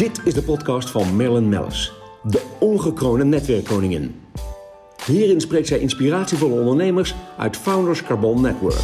Dit 0.00 0.20
is 0.24 0.34
de 0.34 0.42
podcast 0.42 0.90
van 0.90 1.16
Marilyn 1.16 1.48
Mellis, 1.48 1.92
de 2.22 2.42
ongekroonde 2.58 3.24
netwerkkoningin. 3.24 4.20
Hierin 5.06 5.40
spreekt 5.40 5.68
zij 5.68 5.78
inspiratievolle 5.78 6.60
ondernemers 6.60 7.14
uit 7.38 7.56
Founders 7.56 8.02
Carbon 8.02 8.40
Network. 8.40 8.80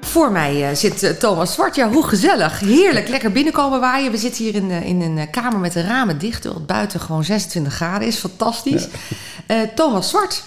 Voor 0.00 0.32
mij 0.32 0.70
uh, 0.70 0.76
zit 0.76 1.02
uh, 1.02 1.10
Thomas 1.10 1.52
Zwart. 1.52 1.74
Ja, 1.74 1.90
hoe 1.90 2.04
gezellig. 2.06 2.60
Heerlijk. 2.60 3.08
Lekker 3.08 3.32
binnenkomen 3.32 3.80
waaien. 3.80 4.10
We 4.10 4.16
zitten 4.16 4.44
hier 4.44 4.54
in, 4.54 4.70
uh, 4.70 4.86
in 4.86 5.00
een 5.00 5.30
kamer 5.30 5.58
met 5.58 5.72
de 5.72 5.82
ramen 5.82 6.18
dicht. 6.18 6.42
Terwijl 6.42 6.62
het 6.62 6.72
buiten 6.72 7.00
gewoon 7.00 7.24
26 7.24 7.74
graden 7.74 8.08
is. 8.08 8.16
Fantastisch. 8.16 8.88
Ja. 9.48 9.70
Thomas 9.74 10.08
Zwart. 10.08 10.44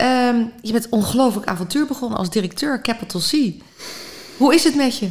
Ehm, 0.00 0.36
je 0.62 0.72
bent 0.72 0.88
ongelooflijk 0.88 1.46
avontuur 1.46 1.86
begonnen 1.86 2.18
als 2.18 2.30
directeur 2.30 2.80
Capital 2.82 3.20
C. 3.20 3.52
Hoe 4.36 4.54
is 4.54 4.64
het 4.64 4.76
met 4.76 4.98
je? 4.98 5.08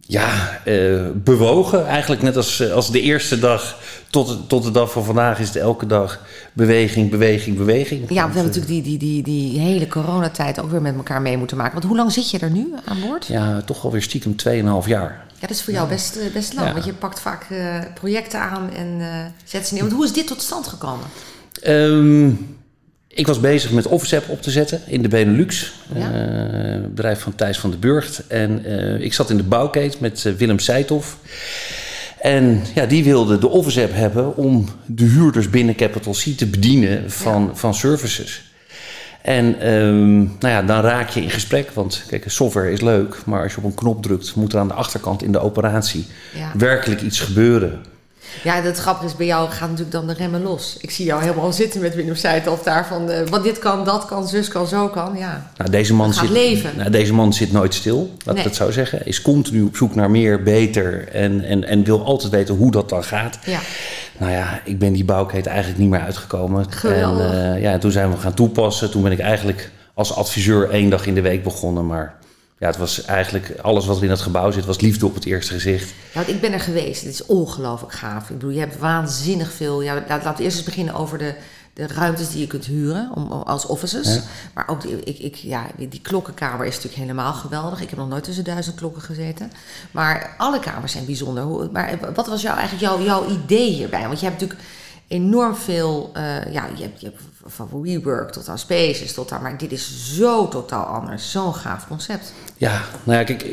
Ja, 0.00 0.60
uh, 0.64 1.06
bewogen. 1.14 1.86
Eigenlijk 1.86 2.22
net 2.22 2.36
als, 2.36 2.70
als 2.70 2.90
de 2.90 3.00
eerste 3.00 3.38
dag 3.38 3.78
tot, 4.10 4.48
tot 4.48 4.62
de 4.62 4.70
dag 4.70 4.92
van 4.92 5.04
vandaag 5.04 5.38
is 5.40 5.46
het 5.46 5.56
elke 5.56 5.86
dag 5.86 6.20
beweging, 6.52 7.10
beweging, 7.10 7.56
beweging. 7.56 8.00
Ja, 8.00 8.06
we 8.08 8.20
hebben 8.20 8.44
natuurlijk 8.44 8.66
die, 8.66 8.82
die, 8.82 8.98
die, 8.98 9.22
die 9.22 9.60
hele 9.60 9.86
coronatijd 9.86 10.60
ook 10.60 10.70
weer 10.70 10.82
met 10.82 10.96
elkaar 10.96 11.22
mee 11.22 11.36
moeten 11.36 11.56
maken. 11.56 11.72
Want 11.72 11.84
hoe 11.84 11.96
lang 11.96 12.12
zit 12.12 12.30
je 12.30 12.38
er 12.38 12.50
nu 12.50 12.74
aan 12.84 13.00
boord? 13.00 13.26
Ja, 13.26 13.62
toch 13.62 13.84
alweer 13.84 14.02
stiekem 14.02 14.34
2,5 14.48 14.52
jaar. 14.86 15.26
Ja, 15.34 15.46
dat 15.46 15.50
is 15.50 15.62
voor 15.62 15.72
jou 15.72 15.88
best, 15.88 16.18
best 16.32 16.54
lang. 16.54 16.66
Ja. 16.66 16.72
Want 16.72 16.84
je 16.84 16.92
pakt 16.92 17.20
vaak 17.20 17.46
uh, 17.50 17.78
projecten 17.94 18.40
aan 18.40 18.70
en 18.70 18.86
uh, 18.98 19.06
zet 19.44 19.66
ze 19.66 19.74
neer. 19.74 19.82
Want 19.82 19.94
hoe 19.94 20.04
is 20.04 20.12
dit 20.12 20.26
tot 20.26 20.42
stand 20.42 20.66
gekomen? 20.66 21.06
Um, 21.66 22.57
ik 23.18 23.26
was 23.26 23.40
bezig 23.40 23.70
met 23.70 23.86
OfficeApp 23.86 24.28
op 24.28 24.42
te 24.42 24.50
zetten 24.50 24.80
in 24.86 25.02
de 25.02 25.08
Benelux. 25.08 25.72
Ja. 25.94 26.12
Uh, 26.74 26.80
bedrijf 26.88 27.20
van 27.20 27.34
Thijs 27.34 27.58
van 27.58 27.70
de 27.70 27.76
Burgt. 27.76 28.22
En 28.26 28.62
uh, 28.66 29.00
ik 29.00 29.12
zat 29.12 29.30
in 29.30 29.36
de 29.36 29.42
bouwketen 29.42 29.98
met 30.02 30.24
uh, 30.24 30.32
Willem 30.32 30.58
Seithoff. 30.58 31.16
En 32.20 32.62
ja, 32.74 32.86
die 32.86 33.04
wilde 33.04 33.38
de 33.38 33.48
OfficeApp 33.48 33.94
hebben 33.94 34.36
om 34.36 34.68
de 34.86 35.04
huurders 35.04 35.50
binnen 35.50 35.74
Capital 35.74 36.12
C 36.12 36.36
te 36.36 36.46
bedienen 36.46 37.10
van, 37.10 37.42
ja. 37.42 37.54
van 37.54 37.74
services. 37.74 38.42
En 39.22 39.72
um, 39.72 40.18
nou 40.18 40.54
ja, 40.54 40.62
dan 40.62 40.80
raak 40.80 41.08
je 41.08 41.22
in 41.22 41.30
gesprek. 41.30 41.70
Want 41.70 42.04
kijk, 42.08 42.24
software 42.26 42.72
is 42.72 42.80
leuk. 42.80 43.16
Maar 43.26 43.42
als 43.42 43.52
je 43.52 43.58
op 43.58 43.64
een 43.64 43.74
knop 43.74 44.02
drukt, 44.02 44.34
moet 44.34 44.52
er 44.52 44.58
aan 44.58 44.68
de 44.68 44.74
achterkant 44.74 45.22
in 45.22 45.32
de 45.32 45.40
operatie 45.40 46.06
ja. 46.34 46.52
werkelijk 46.56 47.00
iets 47.00 47.20
gebeuren. 47.20 47.80
Ja, 48.44 48.60
dat 48.60 48.78
grappige 48.78 49.06
is, 49.06 49.16
bij 49.16 49.26
jou 49.26 49.50
gaat 49.50 49.60
natuurlijk 49.68 49.90
dan 49.90 50.06
de 50.06 50.12
remmen 50.12 50.42
los. 50.42 50.76
Ik 50.80 50.90
zie 50.90 51.04
jou 51.04 51.22
helemaal 51.22 51.52
zitten 51.52 51.80
met 51.80 51.94
Willem 51.94 52.14
Seithoff 52.14 52.62
daar 52.62 52.86
van... 52.86 53.10
Uh, 53.10 53.26
wat 53.26 53.42
dit 53.42 53.58
kan, 53.58 53.84
dat 53.84 54.06
kan, 54.06 54.28
zus 54.28 54.48
kan, 54.48 54.66
zo 54.66 54.88
kan, 54.88 55.16
ja. 55.16 55.50
Nou, 55.56 55.70
deze 55.70 55.94
man, 55.94 56.14
zit, 56.14 56.30
leven. 56.30 56.70
Nou, 56.76 56.90
deze 56.90 57.14
man 57.14 57.32
zit 57.32 57.52
nooit 57.52 57.74
stil, 57.74 58.10
laat 58.24 58.34
nee. 58.34 58.44
ik 58.44 58.50
het 58.50 58.58
zo 58.58 58.70
zeggen. 58.70 59.06
Is 59.06 59.22
continu 59.22 59.62
op 59.62 59.76
zoek 59.76 59.94
naar 59.94 60.10
meer, 60.10 60.42
beter 60.42 61.08
en, 61.08 61.44
en, 61.44 61.64
en 61.64 61.84
wil 61.84 62.04
altijd 62.04 62.32
weten 62.32 62.54
hoe 62.54 62.70
dat 62.70 62.88
dan 62.88 63.04
gaat. 63.04 63.38
Ja. 63.44 63.60
Nou 64.18 64.32
ja, 64.32 64.60
ik 64.64 64.78
ben 64.78 64.92
die 64.92 65.04
bouwketen 65.04 65.50
eigenlijk 65.50 65.80
niet 65.80 65.90
meer 65.90 66.00
uitgekomen. 66.00 66.72
Geweldig. 66.72 67.32
En 67.32 67.54
uh, 67.56 67.62
ja, 67.62 67.78
toen 67.78 67.90
zijn 67.90 68.10
we 68.10 68.16
gaan 68.16 68.34
toepassen. 68.34 68.90
Toen 68.90 69.02
ben 69.02 69.12
ik 69.12 69.20
eigenlijk 69.20 69.70
als 69.94 70.14
adviseur 70.14 70.70
één 70.70 70.90
dag 70.90 71.06
in 71.06 71.14
de 71.14 71.20
week 71.20 71.42
begonnen, 71.42 71.86
maar 71.86 72.14
ja, 72.58 72.66
het 72.66 72.76
was 72.76 73.04
eigenlijk 73.04 73.54
alles 73.62 73.86
wat 73.86 73.96
er 73.96 74.02
in 74.02 74.08
dat 74.08 74.20
gebouw 74.20 74.50
zit, 74.50 74.64
was 74.64 74.80
liefde 74.80 75.06
op 75.06 75.14
het 75.14 75.24
eerste 75.24 75.52
gezicht. 75.52 75.88
Ja, 75.88 75.94
want 76.14 76.28
ik 76.28 76.40
ben 76.40 76.52
er 76.52 76.60
geweest. 76.60 77.02
Het 77.02 77.12
is 77.12 77.26
ongelooflijk 77.26 77.92
gaaf. 77.92 78.22
Ik 78.22 78.38
bedoel, 78.38 78.50
je 78.50 78.58
hebt 78.58 78.78
waanzinnig 78.78 79.52
veel. 79.52 79.82
Ja, 79.82 79.94
laat, 79.94 80.08
laten 80.08 80.36
we 80.36 80.42
eerst 80.42 80.56
eens 80.56 80.66
beginnen 80.66 80.94
over 80.94 81.18
de, 81.18 81.34
de 81.72 81.86
ruimtes 81.86 82.30
die 82.30 82.40
je 82.40 82.46
kunt 82.46 82.64
huren 82.64 83.10
om, 83.14 83.32
als 83.32 83.66
offices. 83.66 84.14
Ja. 84.14 84.20
Maar 84.54 84.68
ook 84.68 84.80
die, 84.80 85.00
ik, 85.04 85.18
ik, 85.18 85.34
ja, 85.34 85.66
die 85.76 86.00
klokkenkamer 86.02 86.66
is 86.66 86.74
natuurlijk 86.74 87.02
helemaal 87.02 87.32
geweldig. 87.32 87.80
Ik 87.80 87.90
heb 87.90 87.98
nog 87.98 88.08
nooit 88.08 88.24
tussen 88.24 88.44
duizend 88.44 88.76
klokken 88.76 89.02
gezeten. 89.02 89.52
Maar 89.90 90.34
alle 90.38 90.58
kamers 90.58 90.92
zijn 90.92 91.06
bijzonder. 91.06 91.70
Maar 91.72 91.98
wat 92.14 92.26
was 92.26 92.42
jou, 92.42 92.58
eigenlijk 92.58 92.92
jouw, 92.92 93.04
jouw 93.04 93.30
idee 93.30 93.72
hierbij? 93.72 94.06
Want 94.06 94.20
je 94.20 94.26
hebt 94.26 94.40
natuurlijk 94.40 94.68
enorm 95.08 95.54
veel. 95.54 96.12
Uh, 96.16 96.22
ja, 96.52 96.68
je 96.76 96.82
hebt, 96.82 97.00
je 97.00 97.06
hebt 97.06 97.22
van 97.46 97.68
WeWork 97.82 98.30
tot 98.30 98.48
aan 98.48 98.58
Spaces 98.58 99.14
tot 99.14 99.32
aan. 99.32 99.42
Maar 99.42 99.58
dit 99.58 99.72
is 99.72 100.14
zo 100.16 100.48
totaal 100.48 100.84
anders. 100.84 101.30
Zo'n 101.30 101.54
gaaf 101.54 101.86
concept. 101.86 102.32
Ja, 102.56 102.82
nou 103.04 103.18
ja, 103.18 103.24
kijk, 103.24 103.46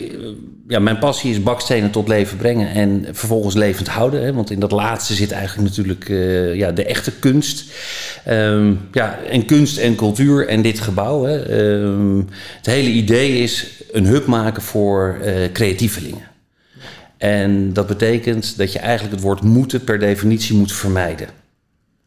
ja, 0.67 0.79
mijn 0.79 0.99
passie 0.99 1.31
is 1.31 1.43
bakstenen 1.43 1.91
tot 1.91 2.07
leven 2.07 2.38
brengen 2.38 2.69
en 2.69 3.05
vervolgens 3.11 3.55
levend 3.55 3.88
houden. 3.88 4.23
Hè, 4.23 4.33
want 4.33 4.51
in 4.51 4.59
dat 4.59 4.71
laatste 4.71 5.13
zit 5.13 5.31
eigenlijk 5.31 5.69
natuurlijk 5.69 6.09
uh, 6.09 6.55
ja, 6.55 6.71
de 6.71 6.85
echte 6.85 7.11
kunst. 7.11 7.72
Um, 8.27 8.87
ja, 8.91 9.19
en 9.19 9.45
kunst 9.45 9.77
en 9.77 9.95
cultuur 9.95 10.47
en 10.47 10.61
dit 10.61 10.79
gebouw. 10.79 11.23
Hè. 11.23 11.59
Um, 11.81 12.27
het 12.57 12.66
hele 12.66 12.89
idee 12.89 13.37
is 13.37 13.83
een 13.91 14.05
hub 14.05 14.25
maken 14.25 14.61
voor 14.61 15.17
uh, 15.23 15.51
creatievelingen. 15.51 16.27
En 17.17 17.73
dat 17.73 17.87
betekent 17.87 18.57
dat 18.57 18.73
je 18.73 18.79
eigenlijk 18.79 19.16
het 19.16 19.23
woord 19.23 19.41
moeten 19.41 19.83
per 19.83 19.99
definitie 19.99 20.55
moet 20.55 20.73
vermijden. 20.73 21.27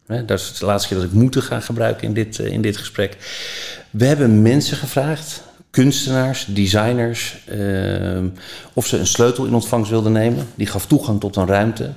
Dat 0.09 0.39
is 0.39 0.57
de 0.57 0.65
laatste 0.65 0.87
keer 0.87 0.97
dat 0.97 1.07
ik 1.07 1.13
moeten 1.13 1.43
ga 1.43 1.59
gebruiken 1.59 2.07
in 2.07 2.13
dit, 2.13 2.39
in 2.39 2.61
dit 2.61 2.77
gesprek. 2.77 3.17
We 3.89 4.05
hebben 4.05 4.41
mensen 4.41 4.77
gevraagd, 4.77 5.43
kunstenaars, 5.69 6.45
designers, 6.45 7.37
uh, 7.51 8.23
of 8.73 8.87
ze 8.87 8.97
een 8.97 9.07
sleutel 9.07 9.45
in 9.45 9.53
ontvangst 9.53 9.89
wilden 9.89 10.11
nemen. 10.11 10.47
Die 10.55 10.67
gaf 10.67 10.85
toegang 10.85 11.19
tot 11.19 11.35
een 11.35 11.47
ruimte. 11.47 11.93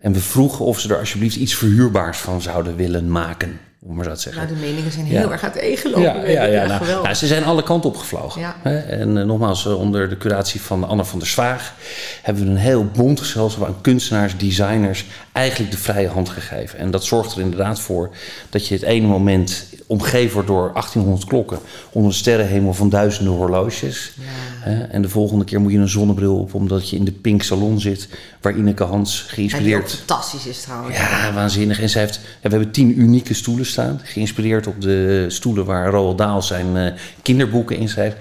En 0.00 0.12
we 0.12 0.20
vroegen 0.20 0.64
of 0.64 0.80
ze 0.80 0.88
er 0.88 0.98
alsjeblieft 0.98 1.36
iets 1.36 1.54
verhuurbaars 1.54 2.18
van 2.18 2.42
zouden 2.42 2.76
willen 2.76 3.10
maken. 3.10 3.60
Om 3.80 3.96
maar 3.96 4.04
zo 4.04 4.12
te 4.12 4.20
zeggen. 4.20 4.42
Nou, 4.42 4.54
de 4.54 4.66
meningen 4.66 4.92
zijn 4.92 5.06
heel 5.06 5.26
ja. 5.26 5.30
erg 5.30 5.42
uiteengelopen. 5.42 6.02
Ja, 6.02 6.24
ja, 6.24 6.44
ja, 6.44 6.66
nou, 6.66 7.02
nou, 7.02 7.14
ze 7.14 7.26
zijn 7.26 7.44
alle 7.44 7.62
kanten 7.62 7.90
opgevlogen. 7.90 8.40
Ja. 8.40 8.56
En 8.62 9.16
uh, 9.16 9.24
nogmaals, 9.24 9.66
uh, 9.66 9.78
onder 9.78 10.08
de 10.08 10.16
curatie 10.16 10.60
van 10.60 10.84
Anne 10.84 11.04
van 11.04 11.18
der 11.18 11.28
Zwaag 11.28 11.74
hebben 12.22 12.44
we 12.44 12.50
een 12.50 12.56
heel 12.56 12.84
bond 12.84 13.20
gezelschap 13.20 13.66
aan 13.66 13.80
kunstenaars, 13.80 14.36
designers 14.36 15.04
eigenlijk 15.32 15.70
de 15.70 15.78
vrije 15.78 16.08
hand 16.08 16.28
gegeven. 16.28 16.78
En 16.78 16.90
dat 16.90 17.04
zorgt 17.04 17.34
er 17.34 17.40
inderdaad 17.40 17.80
voor 17.80 18.10
dat 18.50 18.66
je 18.66 18.74
het 18.74 18.82
ene 18.82 19.06
moment 19.06 19.66
omgeven 19.86 20.32
wordt 20.32 20.48
door 20.48 20.70
1800 20.72 21.24
klokken 21.24 21.58
onder 21.92 22.10
een 22.10 22.16
sterrenhemel 22.16 22.74
van 22.74 22.88
duizenden 22.88 23.32
horloges. 23.32 24.12
Ja. 24.14 24.86
En 24.90 25.02
de 25.02 25.08
volgende 25.08 25.44
keer 25.44 25.60
moet 25.60 25.72
je 25.72 25.78
een 25.78 25.88
zonnebril 25.88 26.38
op 26.38 26.54
omdat 26.54 26.90
je 26.90 26.96
in 26.96 27.04
de 27.04 27.12
Pink 27.12 27.42
Salon 27.42 27.80
zit, 27.80 28.08
waar 28.40 28.56
Ineke 28.56 28.84
Hans 28.84 29.24
geïnspireerd. 29.28 29.90
Ja, 29.90 29.96
fantastisch 29.96 30.46
is 30.46 30.60
trouwens. 30.60 30.96
Ja, 30.96 31.32
waanzinnig. 31.32 31.80
En 31.80 31.90
zij 31.90 32.02
heeft, 32.02 32.16
we 32.16 32.48
hebben 32.48 32.70
tien 32.70 33.00
unieke 33.00 33.34
stoelen 33.34 33.66
staan, 33.68 34.00
geïnspireerd 34.04 34.66
op 34.66 34.80
de 34.80 35.24
stoelen 35.28 35.64
waar 35.64 35.90
Roald 35.90 36.18
Dahl 36.18 36.40
zijn 36.40 36.76
uh, 36.76 37.00
kinderboeken 37.22 37.76
in 37.76 37.88
schrijft. 37.88 38.16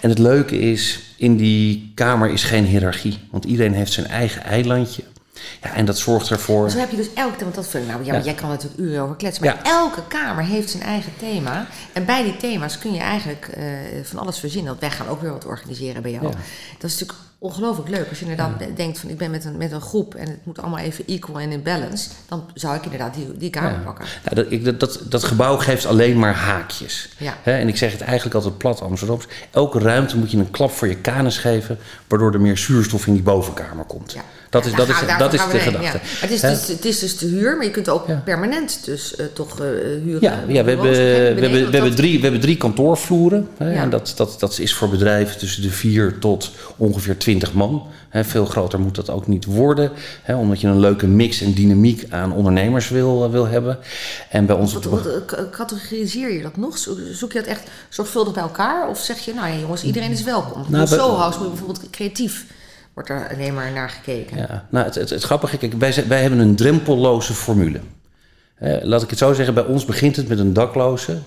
En 0.00 0.08
het 0.08 0.18
leuke 0.18 0.58
is, 0.58 1.00
in 1.16 1.36
die 1.36 1.92
kamer 1.94 2.30
is 2.30 2.44
geen 2.44 2.64
hiërarchie, 2.64 3.18
want 3.30 3.44
iedereen 3.44 3.74
heeft 3.74 3.92
zijn 3.92 4.06
eigen 4.06 4.42
eilandje. 4.42 5.02
Ja, 5.62 5.74
en 5.74 5.84
dat 5.84 5.98
zorgt 5.98 6.30
ervoor. 6.30 6.70
Zo 6.70 6.78
heb 6.78 6.90
je 6.90 6.96
dus 6.96 7.12
elke, 7.14 7.42
want 7.42 7.54
dat 7.54 7.68
vind 7.68 7.84
ik 7.84 7.90
nou, 7.90 8.04
ja, 8.04 8.14
ja. 8.14 8.22
jij 8.22 8.34
kan 8.34 8.48
natuurlijk 8.48 8.80
uren 8.80 9.02
over 9.02 9.16
kletsen, 9.16 9.44
maar 9.44 9.60
ja. 9.64 9.70
elke 9.70 10.02
kamer 10.08 10.44
heeft 10.44 10.70
zijn 10.70 10.82
eigen 10.82 11.12
thema. 11.18 11.66
En 11.92 12.04
bij 12.04 12.22
die 12.22 12.36
thema's 12.36 12.78
kun 12.78 12.92
je 12.92 13.00
eigenlijk 13.00 13.50
uh, 13.58 13.64
van 14.02 14.18
alles 14.18 14.38
verzinnen. 14.38 14.68
Want 14.68 14.80
wij 14.80 14.90
gaan 14.90 15.08
ook 15.08 15.20
weer 15.20 15.32
wat 15.32 15.46
organiseren 15.46 16.02
bij 16.02 16.10
jou. 16.10 16.22
Dat 16.78 16.90
is 16.90 17.00
natuurlijk 17.00 17.18
ongelooflijk 17.42 17.88
leuk. 17.88 18.08
Als 18.08 18.18
je 18.18 18.24
inderdaad 18.24 18.76
denkt 18.76 18.98
van 18.98 19.08
ik 19.10 19.18
ben 19.18 19.30
met 19.30 19.44
een, 19.44 19.56
met 19.56 19.72
een 19.72 19.80
groep 19.80 20.14
en 20.14 20.28
het 20.28 20.38
moet 20.42 20.60
allemaal 20.60 20.78
even 20.78 21.04
equal 21.06 21.40
en 21.40 21.52
in 21.52 21.62
balance, 21.62 22.10
dan 22.28 22.44
zou 22.54 22.76
ik 22.76 22.84
inderdaad 22.84 23.14
die, 23.14 23.26
die 23.36 23.50
kamer 23.50 23.80
pakken. 23.84 24.04
Ja, 24.24 24.34
dat, 24.34 24.46
ik, 24.48 24.80
dat, 24.80 25.00
dat 25.08 25.24
gebouw 25.24 25.56
geeft 25.56 25.86
alleen 25.86 26.18
maar 26.18 26.34
haakjes. 26.34 27.08
Ja. 27.16 27.36
En 27.42 27.68
ik 27.68 27.76
zeg 27.76 27.92
het 27.92 28.00
eigenlijk 28.00 28.34
altijd 28.34 28.58
plat 28.58 28.82
Amsterdams. 28.82 29.26
Elke 29.50 29.78
ruimte 29.78 30.16
moet 30.16 30.30
je 30.30 30.38
een 30.38 30.50
klap 30.50 30.70
voor 30.70 30.88
je 30.88 30.96
kanus 30.96 31.38
geven, 31.38 31.78
waardoor 32.08 32.32
er 32.32 32.40
meer 32.40 32.58
zuurstof 32.58 33.06
in 33.06 33.12
die 33.12 33.22
bovenkamer 33.22 33.84
komt. 33.84 34.12
Ja. 34.12 34.22
Dat 34.52 34.66
is, 34.66 34.74
dat 34.74 34.88
is, 34.88 34.94
daar, 35.06 35.18
dat 35.18 35.32
is 35.32 35.40
de 35.50 35.58
gedachte. 35.58 35.98
Ja. 35.98 36.00
Het, 36.20 36.30
is 36.30 36.40
dus, 36.40 36.68
het 36.68 36.84
is 36.84 36.98
dus 36.98 37.16
te 37.16 37.26
huur, 37.26 37.56
maar 37.56 37.64
je 37.64 37.70
kunt 37.70 37.88
ook 37.88 38.06
ja. 38.06 38.22
permanent 38.24 38.84
dus 38.84 39.14
uh, 39.18 39.26
toch 39.32 39.60
uh, 39.60 39.66
huren. 40.04 40.20
Ja, 40.20 40.44
ja 40.48 40.64
we, 40.64 40.70
hebben, 40.70 40.90
we, 40.90 40.96
hebben, 40.96 41.50
we, 41.50 41.76
hebben 41.76 41.94
drie, 41.94 42.16
we 42.16 42.22
hebben 42.22 42.40
drie 42.40 42.56
kantoorvloeren. 42.56 43.48
Hè, 43.56 43.72
en 43.72 43.90
dat, 43.90 44.12
dat, 44.16 44.36
dat 44.38 44.58
is 44.58 44.74
voor 44.74 44.88
bedrijven 44.88 45.38
tussen 45.38 45.62
de 45.62 45.70
vier 45.70 46.18
tot 46.18 46.50
ongeveer 46.76 47.16
twintig 47.16 47.31
man. 47.52 47.86
Hè, 48.08 48.24
veel 48.24 48.46
groter 48.46 48.80
moet 48.80 48.94
dat 48.94 49.10
ook 49.10 49.26
niet 49.26 49.44
worden. 49.44 49.90
Hè, 50.22 50.36
omdat 50.36 50.60
je 50.60 50.66
een 50.66 50.80
leuke 50.80 51.06
mix 51.06 51.40
en 51.40 51.52
dynamiek 51.52 52.06
aan 52.10 52.32
ondernemers 52.32 52.88
wil, 52.88 53.24
uh, 53.24 53.30
wil 53.30 53.46
hebben. 53.46 53.78
En 54.30 54.46
bij 54.46 54.56
ons 54.56 54.72
wat, 54.72 54.84
wat, 54.84 55.24
categoriseer 55.50 56.32
je 56.32 56.42
dat 56.42 56.56
nog? 56.56 56.78
Zoek 57.12 57.32
je 57.32 57.38
dat 57.38 57.48
echt 57.48 57.70
zorgvuldig 57.88 58.32
bij 58.32 58.42
elkaar? 58.42 58.88
Of 58.88 58.98
zeg 58.98 59.18
je, 59.18 59.34
nou 59.34 59.48
ja 59.48 59.58
jongens, 59.58 59.82
iedereen 59.82 60.10
is 60.10 60.22
welkom. 60.22 60.64
Nou, 60.68 60.86
Soho 60.86 61.16
House 61.16 61.38
moet 61.38 61.48
bijvoorbeeld 61.48 61.90
creatief 61.90 62.46
wordt 62.94 63.08
er 63.08 63.28
alleen 63.34 63.54
maar 63.54 63.72
naar 63.72 63.90
gekeken. 63.90 64.36
Ja, 64.36 64.66
nou, 64.70 64.86
het, 64.86 64.94
het, 64.94 65.10
het 65.10 65.22
grappige, 65.22 65.56
kijk, 65.56 65.72
wij, 65.72 66.04
wij 66.08 66.20
hebben 66.20 66.38
een 66.38 66.56
drempelloze 66.56 67.32
formule. 67.32 67.80
Eh, 68.54 68.76
laat 68.82 69.02
ik 69.02 69.10
het 69.10 69.18
zo 69.18 69.32
zeggen, 69.32 69.54
bij 69.54 69.64
ons 69.64 69.84
begint 69.84 70.16
het 70.16 70.28
met 70.28 70.38
een 70.38 70.52
dakloze... 70.52 71.18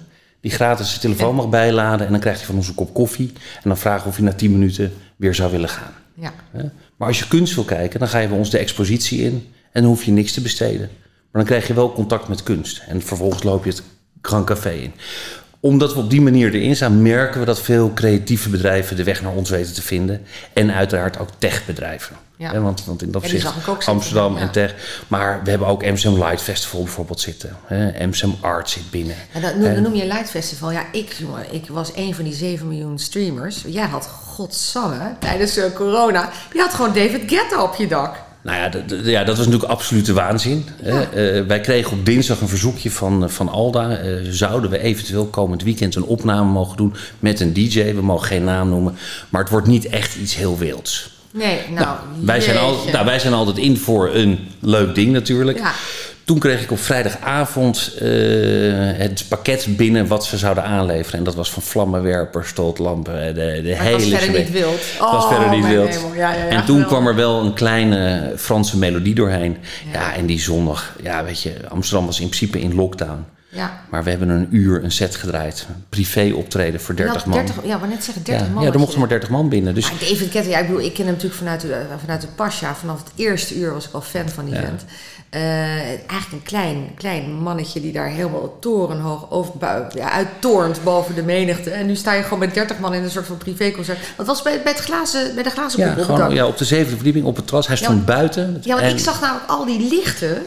die 0.45 0.53
gratis 0.53 0.89
zijn 0.89 1.01
telefoon 1.01 1.29
ja. 1.29 1.35
mag 1.35 1.49
bijladen... 1.49 2.05
en 2.05 2.11
dan 2.11 2.21
krijgt 2.21 2.39
hij 2.39 2.47
van 2.47 2.55
ons 2.55 2.67
een 2.67 2.75
kop 2.75 2.93
koffie... 2.93 3.31
en 3.55 3.69
dan 3.69 3.77
vragen 3.77 4.07
of 4.07 4.15
hij 4.15 4.25
na 4.25 4.33
10 4.33 4.51
minuten 4.51 4.93
weer 5.15 5.35
zou 5.35 5.51
willen 5.51 5.69
gaan. 5.69 5.93
Ja. 6.13 6.33
Maar 6.95 7.07
als 7.07 7.19
je 7.19 7.27
kunst 7.27 7.55
wil 7.55 7.63
kijken, 7.63 7.99
dan 7.99 8.07
ga 8.07 8.19
je 8.19 8.27
bij 8.27 8.37
ons 8.37 8.49
de 8.49 8.57
expositie 8.57 9.21
in... 9.21 9.47
en 9.71 9.81
dan 9.81 9.91
hoef 9.91 10.03
je 10.03 10.11
niks 10.11 10.31
te 10.31 10.41
besteden. 10.41 10.89
Maar 11.31 11.43
dan 11.43 11.45
krijg 11.45 11.67
je 11.67 11.73
wel 11.73 11.93
contact 11.93 12.27
met 12.27 12.43
kunst. 12.43 12.83
En 12.87 13.01
vervolgens 13.01 13.43
loop 13.43 13.63
je 13.63 13.69
het 13.69 13.83
Grand 14.21 14.45
Café 14.45 14.71
in 14.71 14.93
omdat 15.65 15.93
we 15.93 15.99
op 15.99 16.09
die 16.09 16.21
manier 16.21 16.53
erin 16.53 16.75
staan, 16.75 17.01
merken 17.01 17.39
we 17.39 17.45
dat 17.45 17.61
veel 17.61 17.93
creatieve 17.93 18.49
bedrijven 18.49 18.95
de 18.95 19.03
weg 19.03 19.21
naar 19.21 19.33
ons 19.33 19.49
weten 19.49 19.73
te 19.73 19.81
vinden. 19.81 20.21
En 20.53 20.73
uiteraard 20.73 21.19
ook 21.19 21.29
techbedrijven. 21.37 22.15
Ja. 22.37 22.61
Want, 22.61 22.85
want 22.85 23.01
in 23.01 23.11
dat 23.11 23.23
opzicht 23.23 23.53
zitten, 23.53 23.87
Amsterdam 23.87 24.35
ja. 24.35 24.39
en 24.39 24.51
tech. 24.51 25.03
Maar 25.07 25.41
we 25.43 25.49
hebben 25.49 25.67
ook 25.67 25.83
Amsterdam 25.83 26.23
Light 26.23 26.41
Festival 26.41 26.83
bijvoorbeeld 26.83 27.19
zitten. 27.19 27.57
Hè. 27.65 28.07
Art 28.41 28.69
zit 28.69 28.89
binnen. 28.89 29.15
En 29.31 29.41
dat 29.41 29.55
noem, 29.55 29.81
noem 29.81 29.95
je 29.95 30.05
Light 30.05 30.29
Festival. 30.29 30.71
Ja, 30.71 30.85
ik, 30.91 31.13
jongen, 31.13 31.53
ik 31.53 31.67
was 31.67 31.91
een 31.95 32.15
van 32.15 32.23
die 32.23 32.33
7 32.33 32.67
miljoen 32.67 32.99
streamers. 32.99 33.63
Jij 33.67 33.85
had, 33.85 34.05
godsamme, 34.05 35.15
tijdens 35.19 35.57
eh, 35.57 35.73
corona, 35.73 36.29
je 36.53 36.59
had 36.59 36.73
gewoon 36.73 36.93
David 36.93 37.21
Guetta 37.31 37.63
op 37.63 37.75
je 37.75 37.87
dak. 37.87 38.24
Nou 38.45 38.57
ja, 38.57 38.69
ja, 39.03 39.23
dat 39.23 39.37
was 39.37 39.45
natuurlijk 39.45 39.71
absolute 39.71 40.13
waanzin. 40.13 40.65
Eh, 40.83 40.95
wij 41.47 41.61
kregen 41.61 41.91
op 41.91 42.05
dinsdag 42.05 42.41
een 42.41 42.47
verzoekje 42.47 42.91
van, 42.91 43.23
eh, 43.23 43.29
van 43.29 43.49
Alda. 43.49 43.97
Eh, 43.97 44.13
zouden 44.29 44.69
we 44.69 44.79
eventueel 44.79 45.25
komend 45.25 45.63
weekend 45.63 45.95
een 45.95 46.03
opname 46.03 46.51
mogen 46.51 46.77
doen 46.77 46.93
met 47.19 47.39
een 47.39 47.53
DJ? 47.53 47.93
We 47.93 48.01
mogen 48.01 48.27
geen 48.27 48.43
naam 48.43 48.69
noemen. 48.69 48.97
Maar 49.29 49.41
het 49.41 49.49
wordt 49.49 49.67
niet 49.67 49.87
echt 49.87 50.15
iets 50.15 50.35
heel 50.35 50.57
wilds. 50.57 51.09
Nee, 51.31 51.59
nou, 51.69 51.97
Wij 52.19 52.41
zijn, 52.41 52.57
al, 52.57 52.77
nou, 52.91 53.05
wij 53.05 53.19
zijn 53.19 53.33
altijd 53.33 53.57
in 53.57 53.77
voor 53.77 54.13
een 54.13 54.39
leuk 54.59 54.95
ding 54.95 55.11
natuurlijk. 55.11 55.57
Ja. 55.57 55.73
Toen 56.25 56.39
kreeg 56.39 56.61
ik 56.63 56.71
op 56.71 56.79
vrijdagavond 56.79 57.93
eh, 57.99 58.07
het 58.97 59.25
pakket 59.27 59.67
binnen 59.69 60.07
wat 60.07 60.25
ze 60.25 60.37
zouden 60.37 60.63
aanleveren. 60.63 61.19
En 61.19 61.25
dat 61.25 61.35
was 61.35 61.51
van 61.51 61.61
vlammenwerpers 61.63 62.53
tot 62.53 62.79
lampen. 62.79 63.21
eh, 63.27 63.27
De, 63.35 63.61
de 63.63 63.75
hele 63.75 63.91
was 63.91 64.03
verder 64.07 64.39
niet 64.39 64.51
wild. 64.51 64.79
Was 64.99 65.23
Oh, 65.23 65.29
verder 65.31 65.49
niet 65.49 65.61
mijn 65.61 65.73
wild. 65.73 65.89
hemel. 65.95 66.13
Ja, 66.13 66.33
ja, 66.33 66.43
ja, 66.43 66.49
en 66.49 66.65
toen 66.65 66.85
kwam 66.85 67.07
er 67.07 67.15
wel 67.15 67.41
een 67.41 67.53
kleine 67.53 68.31
Franse 68.37 68.77
melodie 68.77 69.15
doorheen. 69.15 69.57
Ja. 69.93 70.13
en 70.15 70.25
die 70.25 70.39
zondag, 70.39 70.95
ja 71.03 71.23
weet 71.23 71.41
je, 71.41 71.53
Amsterdam 71.69 72.05
was 72.05 72.19
in 72.19 72.27
principe 72.29 72.59
in 72.59 72.75
lockdown. 72.75 73.25
Ja. 73.55 73.81
Maar 73.89 74.03
we 74.03 74.09
hebben 74.09 74.29
een 74.29 74.47
uur 74.51 74.83
een 74.83 74.91
set 74.91 75.15
gedraaid. 75.15 75.65
Privé 75.89 76.31
optreden 76.35 76.79
voor 76.81 76.95
30 76.95 77.25
Nou, 77.25 77.29
man. 77.37 77.45
30 77.45 77.65
ja, 77.65 77.77
maar 77.77 77.87
net 77.89 78.03
zeggen, 78.03 78.23
30 78.23 78.47
ja, 78.47 78.53
man. 78.53 78.63
ja, 78.63 78.71
er 78.71 78.79
mochten 78.79 78.99
maar 78.99 79.07
30 79.09 79.29
man 79.29 79.49
binnen. 79.49 79.73
Dus 79.75 79.89
Maar 79.91 79.99
David 79.99 80.33
ja, 80.45 80.59
ik 80.59 80.67
bedoel, 80.67 80.81
ik 80.81 80.93
ken 80.93 81.03
hem 81.05 81.13
natuurlijk 81.13 81.39
vanuit 81.39 81.61
de, 81.61 81.81
vanuit 82.01 82.21
de 82.21 82.27
Pasha. 82.35 82.75
Vanaf 82.75 83.03
het 83.03 83.11
eerste 83.15 83.55
uur 83.59 83.73
was 83.73 83.85
ik 83.87 83.93
al 83.93 84.01
fan 84.01 84.29
van 84.29 84.45
die 84.45 84.53
Ja. 84.53 84.59
vent. 84.61 84.83
Eh, 85.29 85.41
eigenlijk 85.87 86.31
een 86.31 86.43
klein, 86.43 86.89
klein 86.97 87.31
mannetje 87.33 87.81
die 87.81 87.91
daar 87.91 88.07
helemaal 88.07 88.57
torenhoog 88.59 89.31
over, 89.31 89.53
ja, 89.93 90.11
uittorent 90.11 90.83
boven 90.83 91.15
de 91.15 91.23
menigte. 91.23 91.69
En 91.69 91.85
nu 91.85 91.95
sta 91.95 92.13
je 92.13 92.23
gewoon 92.23 92.39
met 92.39 92.53
30 92.53 92.79
man 92.79 92.93
in 92.93 93.03
een 93.03 93.09
soort 93.09 93.25
van 93.25 93.37
privéconcert. 93.37 93.97
Wat 94.17 94.25
was 94.27 94.41
bij, 94.41 94.61
bij, 94.63 94.71
het 94.71 94.81
glazen, 94.81 95.33
bij 95.35 95.43
de 95.43 95.49
glazen 95.49 95.79
ja, 95.79 95.93
op 95.97 96.03
gewoon 96.03 96.33
ja, 96.33 96.45
op 96.47 96.57
de 96.57 96.65
zevende 96.65 96.95
verdieping 96.95 97.25
op 97.25 97.35
het 97.35 97.45
terras. 97.47 97.67
Hij 97.67 97.75
stond 97.75 97.97
Ja, 97.99 98.03
buiten. 98.05 98.57
Ja, 98.61 98.73
want 98.73 98.85
En- 98.87 98.91
ik 98.91 98.99
zag 98.99 99.21
namelijk 99.21 99.49
al 99.49 99.65
die 99.65 99.89
lichten, 99.89 100.41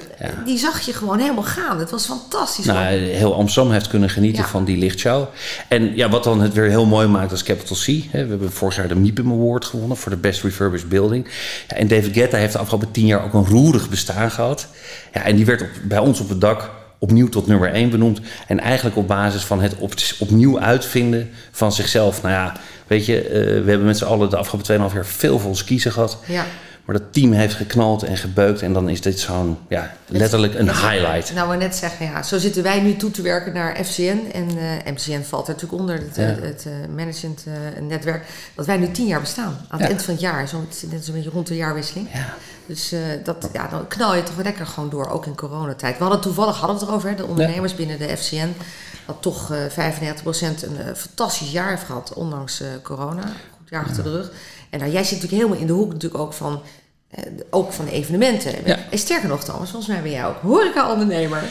die 0.45 0.59
zag 0.59 0.81
je 0.81 0.93
gewoon 0.93 1.19
helemaal 1.19 1.43
gaan. 1.45 1.79
Het 1.79 1.91
was 1.91 2.07
fantastisch. 2.07 2.65
Nou, 2.65 2.79
heel 2.99 3.35
Amsterdam 3.35 3.73
heeft 3.73 3.89
kunnen 3.89 4.11
genieten 4.11 4.43
Ja. 4.43 4.49
van 4.49 4.65
die 4.65 4.77
lichtshow. 4.77 5.25
En 5.69 5.97
ja, 5.97 6.09
wat 6.09 6.25
dan 6.25 6.41
het 6.41 6.53
weer 6.53 6.69
heel 6.69 6.87
mooi 6.87 7.07
maakt 7.07 7.31
als 7.31 7.43
Capital 7.43 7.77
C. 7.77 7.87
Hè, 7.87 8.23
we 8.23 8.29
hebben 8.31 8.53
vorig 8.53 8.77
jaar 8.77 8.89
de 8.89 8.95
MIPIM 8.97 9.33
Award 9.33 9.65
gewonnen 9.65 9.97
voor 9.97 10.11
de 10.11 10.17
Best 10.17 10.43
Refurbished 10.43 10.89
Building. 10.89 11.29
Ja, 11.69 11.77
en 11.77 11.89
David 11.89 12.13
Guetta 12.13 12.37
heeft 12.37 12.53
de 12.53 12.59
afgelopen 12.59 12.91
tien 12.91 13.07
jaar 13.07 13.25
ook 13.25 13.35
een 13.35 13.47
roerig 13.47 13.89
bestaan 13.89 14.31
gehad. 14.31 14.67
Ja, 15.13 15.25
en 15.25 15.37
die 15.37 15.45
werd 15.47 15.63
op, 15.63 15.69
bij 15.85 15.99
ons 15.99 16.21
op 16.21 16.29
het 16.29 16.41
dak 16.41 16.71
opnieuw 16.99 17.29
tot 17.29 17.47
nummer 17.47 17.73
één 17.73 17.91
benoemd. 17.91 18.21
En 18.47 18.61
eigenlijk 18.61 18.97
op 18.97 19.09
basis 19.09 19.43
van 19.45 19.61
het 19.63 19.75
op, 19.79 19.93
opnieuw 20.19 20.61
uitvinden 20.61 21.31
van 21.51 21.73
zichzelf. 21.73 22.23
Nou 22.23 22.35
ja, 22.35 22.53
weet 22.87 23.07
je, 23.07 23.21
eh, 23.23 23.31
we 23.41 23.71
hebben 23.71 23.85
met 23.87 23.99
z'n 23.99 24.05
allen 24.05 24.31
de 24.31 24.37
afgelopen 24.37 24.67
2,5 24.91 24.95
jaar 24.95 25.07
veel 25.07 25.39
voor 25.39 25.49
ons 25.49 25.65
kiezen 25.65 25.93
gehad. 25.93 26.19
Ja. 26.27 26.47
Maar 26.89 26.99
dat 26.99 27.13
team 27.13 27.33
heeft 27.33 27.55
geknald 27.55 28.03
en 28.03 28.17
gebeukt. 28.17 28.63
En 28.63 28.73
dan 28.73 28.89
is 28.89 29.01
dit 29.01 29.21
zo'n, 29.21 29.59
ja, 29.69 29.93
letterlijk 30.07 30.55
een 30.55 30.69
highlight. 30.71 31.35
Nou, 31.35 31.51
we 31.51 31.57
net 31.57 31.77
zeggen, 31.77 32.07
ja, 32.07 32.23
zo 32.23 32.39
zitten 32.39 32.63
wij 32.63 32.81
nu 32.81 32.97
toe 32.97 33.11
te 33.11 33.23
werken 33.23 33.53
naar 33.53 33.85
FCN. 33.85 34.19
En 34.33 34.49
eh, 34.49 34.93
MCN 34.93 35.23
valt 35.23 35.49
er 35.49 35.53
natuurlijk 35.55 35.81
onder, 35.81 35.95
het, 35.99 36.19
eh, 36.19 36.29
Ja. 36.37 36.43
het 36.43 36.67
eh, 36.67 36.73
management 36.97 37.45
eh, 37.47 37.83
netwerk. 37.83 38.25
Dat 38.55 38.67
wij 38.67 38.77
nu 38.77 38.91
tien 38.91 39.07
jaar 39.07 39.21
bestaan. 39.21 39.57
Aan 39.69 39.79
het 39.79 39.89
eind 39.89 40.03
van 40.03 40.13
het 40.15 40.23
jaar, 40.23 40.49
zo, 40.49 40.65
net 40.91 41.05
zo'n 41.05 41.15
beetje 41.15 41.31
rond 41.31 41.47
de 41.47 41.57
jaarwisseling. 41.57 42.09
Ja. 42.13 42.35
Dus 42.67 42.93
eh, 42.93 43.01
dat, 43.25 43.49
ja, 43.53 43.69
dan 43.69 43.89
knal 43.89 44.15
je 44.15 44.23
toch 44.23 44.43
lekker 44.43 44.67
gewoon 44.67 44.91
door, 44.91 45.09
ook 45.09 45.27
in 45.27 45.35
coronatijd. 45.35 45.97
We 45.99 46.03
hadden 46.03 46.21
toevallig 46.21 46.57
hadden 46.57 46.75
we 46.77 46.81
het 46.83 46.91
erover, 46.91 47.09
hè, 47.11 47.17
de 47.17 47.27
ondernemers 47.27 47.75
binnen 47.75 47.99
de 47.99 48.17
FCN. 48.17 48.55
Dat 49.07 49.17
toch 49.21 49.53
eh 49.53 49.59
95% 49.67 50.63
een 50.63 50.79
eh, 50.79 50.95
fantastisch 50.95 51.51
jaar 51.53 51.69
heeft 51.69 51.85
gehad, 51.85 52.13
ondanks 52.13 52.61
eh, 52.61 52.69
corona. 52.83 53.23
Goed 53.59 53.69
jaar 53.69 53.85
achter 53.85 54.03
de 54.03 54.11
rug. 54.11 54.31
En 54.71 54.79
nou, 54.79 54.93
jij 54.93 55.05
zit 55.05 55.13
natuurlijk 55.23 55.43
helemaal 55.43 55.61
in 55.61 55.67
de 55.67 55.73
hoek 55.73 55.93
natuurlijk 55.93 56.23
ook 56.23 56.33
van... 56.33 56.61
eh, 57.11 57.23
ook 57.51 57.73
van 57.73 57.85
de 57.85 57.91
evenementen. 57.91 58.53
Ja. 58.65 58.77
En 58.91 58.99
sterker 58.99 59.29
nog, 59.29 59.45
Thomas, 59.45 59.71
volgens 59.71 59.93
mij 59.93 60.03
ben 60.03 60.11
jij 60.11 60.27
ook 60.27 60.37
horeca-ondernemer. 60.43 61.43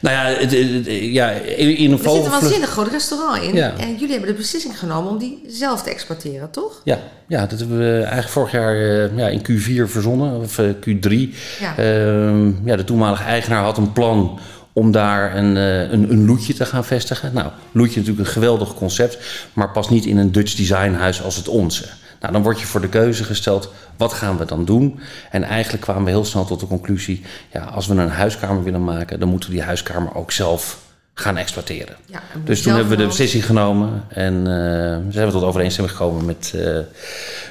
Nou 0.00 0.14
ja, 0.16 0.38
het- 0.40 0.50
het- 0.50 0.70
het- 0.70 0.86
ja 0.86 1.30
in, 1.30 1.76
in 1.76 1.92
een 1.92 1.98
Er 2.04 2.10
zit 2.10 2.24
een 2.24 2.30
waanzinnig 2.30 2.68
groot 2.70 2.88
restaurant 2.90 3.42
in. 3.42 3.54
Ja. 3.54 3.76
En 3.76 3.92
jullie 3.92 4.10
hebben 4.10 4.28
de 4.28 4.34
beslissing 4.34 4.78
genomen 4.78 5.10
om 5.10 5.18
die 5.18 5.42
zelf 5.48 5.82
te 5.82 5.90
exporteren, 5.90 6.50
toch? 6.50 6.80
Ja, 6.84 6.98
ja, 7.28 7.46
dat 7.46 7.58
hebben 7.58 7.78
we 7.78 7.96
eigenlijk 7.98 8.28
vorig 8.28 8.52
jaar 8.52 8.74
eh, 8.76 9.16
ja, 9.16 9.28
in 9.28 9.40
Q4 9.42 9.90
verzonnen, 9.90 10.40
of 10.40 10.58
eh, 10.58 10.64
Q3. 10.66 11.34
Ja. 11.60 11.76
Ehm, 11.76 12.66
ja, 12.66 12.76
de 12.76 12.84
toenmalige 12.84 13.22
eigenaar 13.22 13.62
had 13.62 13.76
een 13.78 13.92
plan 13.92 14.38
om 14.72 14.90
daar 14.92 15.36
een, 15.36 15.56
eh, 15.56 15.80
een, 15.80 16.10
een 16.10 16.26
loetje 16.26 16.54
te 16.54 16.64
gaan 16.66 16.84
vestigen. 16.84 17.30
Nou, 17.34 17.48
loetje 17.72 18.00
natuurlijk 18.00 18.26
een 18.26 18.32
geweldig 18.32 18.74
concept, 18.74 19.18
maar 19.52 19.70
past 19.70 19.90
niet 19.90 20.04
in 20.06 20.16
een 20.16 20.32
Dutch 20.32 20.54
designhuis 20.54 21.22
als 21.22 21.36
het 21.36 21.48
onze. 21.48 21.84
Nou, 22.20 22.32
dan 22.32 22.42
word 22.42 22.60
je 22.60 22.66
voor 22.66 22.80
de 22.80 22.88
keuze 22.88 23.24
gesteld, 23.24 23.72
wat 23.96 24.12
gaan 24.12 24.38
we 24.38 24.44
dan 24.44 24.64
doen? 24.64 25.00
En 25.30 25.42
eigenlijk 25.42 25.82
kwamen 25.82 26.04
we 26.04 26.10
heel 26.10 26.24
snel 26.24 26.44
tot 26.44 26.60
de 26.60 26.66
conclusie, 26.66 27.22
ja, 27.52 27.64
als 27.64 27.86
we 27.86 27.94
een 27.94 28.08
huiskamer 28.08 28.62
willen 28.62 28.84
maken, 28.84 29.20
dan 29.20 29.28
moeten 29.28 29.50
we 29.50 29.54
die 29.54 29.64
huiskamer 29.64 30.14
ook 30.14 30.32
zelf 30.32 30.86
gaan 31.20 31.36
exploiteren. 31.36 31.96
Ja, 32.06 32.22
Dus 32.44 32.62
toen 32.62 32.72
hebben 32.72 32.90
we 32.90 32.96
de 32.96 33.06
beslissing 33.06 33.44
genomen 33.44 34.04
en 34.08 34.34
eh, 34.34 35.12
zijn 35.12 35.26
we 35.26 35.32
tot 35.32 35.42
overeenstemming 35.42 35.96
gekomen 35.96 36.24
met, 36.24 36.52
eh, 36.56 36.78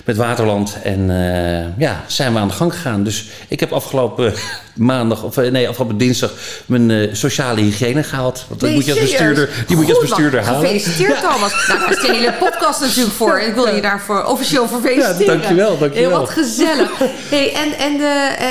met 0.05 0.17
Waterland. 0.17 0.77
En 0.83 1.09
eh, 1.09 1.77
ja, 1.77 2.03
zijn 2.07 2.33
we 2.33 2.39
aan 2.39 2.47
de 2.47 2.53
gang 2.53 2.73
gegaan. 2.73 3.03
Dus 3.03 3.29
ik 3.47 3.59
heb 3.59 3.71
afgelopen 3.71 4.33
maandag, 4.77 5.23
of 5.23 5.37
eh, 5.37 5.51
nee, 5.51 5.67
afgelopen 5.67 5.97
dinsdag 5.97 6.31
mijn 6.65 6.91
eh, 6.91 7.13
sociale 7.13 7.61
hygiëne 7.61 8.03
gehaald. 8.03 8.45
Want 8.47 8.59
dat 8.59 8.69
moet 8.69 8.85
je 8.85 8.91
als 8.91 8.99
bestuurder, 8.99 9.49
die 9.67 9.75
moet 9.75 9.87
je 9.87 9.91
als 9.91 9.99
Goed, 9.99 10.09
man. 10.09 10.17
bestuurder 10.17 10.49
halen. 10.49 10.61
Gefeliciteerd, 10.61 11.21
Thomas. 11.21 11.67
Nou, 11.67 11.79
daar 11.79 11.91
is 11.91 12.01
de 12.01 12.13
hele 12.13 12.33
podcast 12.39 12.79
natuurlijk 12.79 13.15
voor. 13.15 13.39
Ik 13.39 13.53
wil 13.53 13.75
je 13.75 13.81
daarvoor 13.81 14.23
officieel 14.23 14.67
voor 14.67 14.81
feliciteren. 14.81 15.19
Ja, 15.19 15.25
dankjewel, 15.25 15.77
dankjewel. 15.77 16.09
Heel 16.09 16.19
wat 16.19 16.29
gezellig. 16.29 16.89
Hey, 17.29 17.53
en, 17.53 17.77
en, 17.77 17.93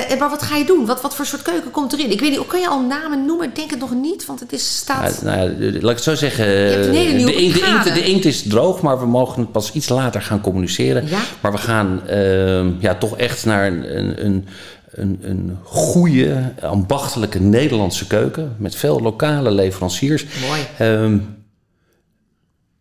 eh, 0.09 0.19
maar 0.19 0.31
wat 0.31 0.43
ga 0.43 0.57
je 0.57 0.65
doen? 0.65 0.87
Wat, 0.87 1.03
wat 1.03 1.15
voor 1.15 1.27
soort 1.27 1.43
keuken 1.43 1.71
komt 1.71 1.93
erin? 1.93 2.11
Ik 2.11 2.21
weet 2.21 2.31
niet, 2.31 2.47
kan 2.47 2.61
je 2.61 2.69
al 2.69 2.81
namen 2.81 3.25
noemen? 3.27 3.49
Ik 3.49 3.57
denk 3.57 3.71
het 3.71 3.79
nog 3.79 3.95
niet, 3.95 4.27
want 4.27 4.41
het 4.41 4.53
is, 4.53 4.77
staat... 4.77 5.21
Ja, 5.23 5.37
nou, 5.37 5.65
ja, 5.65 5.71
laat 5.73 5.75
ik 5.75 5.89
het 5.89 6.03
zo 6.03 6.15
zeggen. 6.15 6.45
hebt 6.47 6.87
een 6.87 6.95
hele 6.95 7.13
nieuwe 7.13 7.31
de, 7.31 7.37
inkt, 7.37 7.55
de, 7.61 7.67
inkt, 7.67 7.95
de 7.95 8.05
inkt 8.05 8.25
is 8.25 8.43
droog, 8.49 8.81
maar 8.81 8.99
we 8.99 9.07
mogen 9.07 9.41
het 9.41 9.53
pas 9.53 9.73
iets 9.73 9.89
later 9.89 10.23
gaan 10.23 10.41
communiceren. 10.41 11.09
Ja? 11.09 11.19
Maar 11.41 11.53
we 11.53 11.59
gaan 11.59 12.07
ehm, 12.07 12.71
ja, 12.79 12.95
toch 12.95 13.17
echt 13.17 13.45
naar 13.45 13.67
een, 13.67 14.25
een, 14.25 14.49
een, 14.97 15.19
een, 15.21 15.59
goede, 15.63 16.53
ambachtelijke 16.61 17.41
Nederlandse 17.41 18.07
keuken. 18.07 18.57
Met 18.59 18.75
veel 18.75 19.01
lokale 19.01 19.51
leveranciers. 19.51 20.27
Mooi. 20.49 20.61
Ehm, 20.79 21.19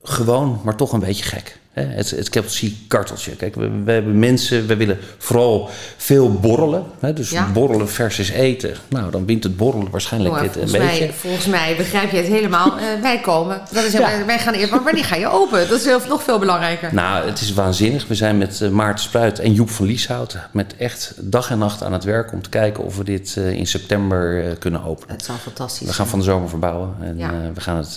gewoon, 0.01 0.59
maar 0.63 0.75
toch 0.75 0.93
een 0.93 0.99
beetje 0.99 1.23
gek. 1.23 1.59
Het, 1.75 2.09
het 2.09 2.29
Capital 2.29 2.69
C 2.69 2.71
karteltje. 2.87 3.31
Kijk, 3.35 3.55
we, 3.55 3.69
we 3.85 3.91
hebben 3.91 4.19
mensen, 4.19 4.67
we 4.67 4.75
willen 4.75 4.97
vooral 5.17 5.69
veel 5.97 6.31
borrelen. 6.33 6.83
Hè? 6.99 7.13
Dus 7.13 7.29
Ja. 7.29 7.47
borrelen 7.53 7.89
versus 7.89 8.29
eten. 8.29 8.75
Nou, 8.87 9.11
dan 9.11 9.25
wint 9.25 9.43
het 9.43 9.57
borrelen 9.57 9.91
waarschijnlijk 9.91 10.35
het 10.35 10.45
een 10.45 10.51
volgens, 10.53 10.71
beetje. 10.71 10.99
mij, 11.05 11.13
volgens 11.13 11.45
mij 11.45 11.75
begrijp 11.77 12.11
je 12.11 12.17
het 12.17 12.25
helemaal. 12.27 12.77
Eh, 12.77 13.01
wij 13.01 13.19
komen. 13.19 13.61
Dat 13.71 13.83
is, 13.83 13.91
Ja. 13.93 14.25
wij 14.25 14.39
gaan 14.39 14.53
eerst, 14.53 14.71
maar 14.71 14.83
wanneer 14.83 15.05
ga 15.05 15.15
je 15.15 15.27
open? 15.31 15.67
Dat 15.67 15.79
is 15.79 15.85
heel- 15.85 15.99
nog 16.07 16.23
veel 16.23 16.39
belangrijker. 16.39 16.93
Nou, 16.93 17.27
het 17.29 17.41
is 17.41 17.53
waanzinnig. 17.53 18.07
We 18.07 18.15
zijn 18.15 18.37
met 18.37 18.61
eh, 18.61 18.69
Maarten 18.69 19.03
Spruit 19.03 19.39
en 19.39 19.53
Joep 19.53 19.69
van 19.69 19.85
Lieshout 19.85 20.37
met 20.51 20.75
echt 20.77 21.13
dag 21.17 21.49
en 21.51 21.57
nacht 21.57 21.83
aan 21.83 21.93
het 21.93 22.03
werk 22.03 22.31
om 22.33 22.41
te 22.41 22.49
kijken 22.49 22.83
of 22.83 22.97
we 22.97 23.03
dit 23.03 23.35
eh, 23.37 23.51
in 23.51 23.67
september 23.67 24.55
kunnen 24.59 24.83
openen. 24.83 25.15
Het 25.15 25.25
zal 25.25 25.35
fantastisch 25.35 25.87
We 25.87 25.93
gaan 25.93 26.07
van 26.07 26.19
de 26.19 26.25
zomer 26.25 26.49
verbouwen 26.49 26.95
en 27.01 27.17
Ja. 27.17 27.31
we 27.53 27.61
gaan 27.61 27.77
het. 27.77 27.95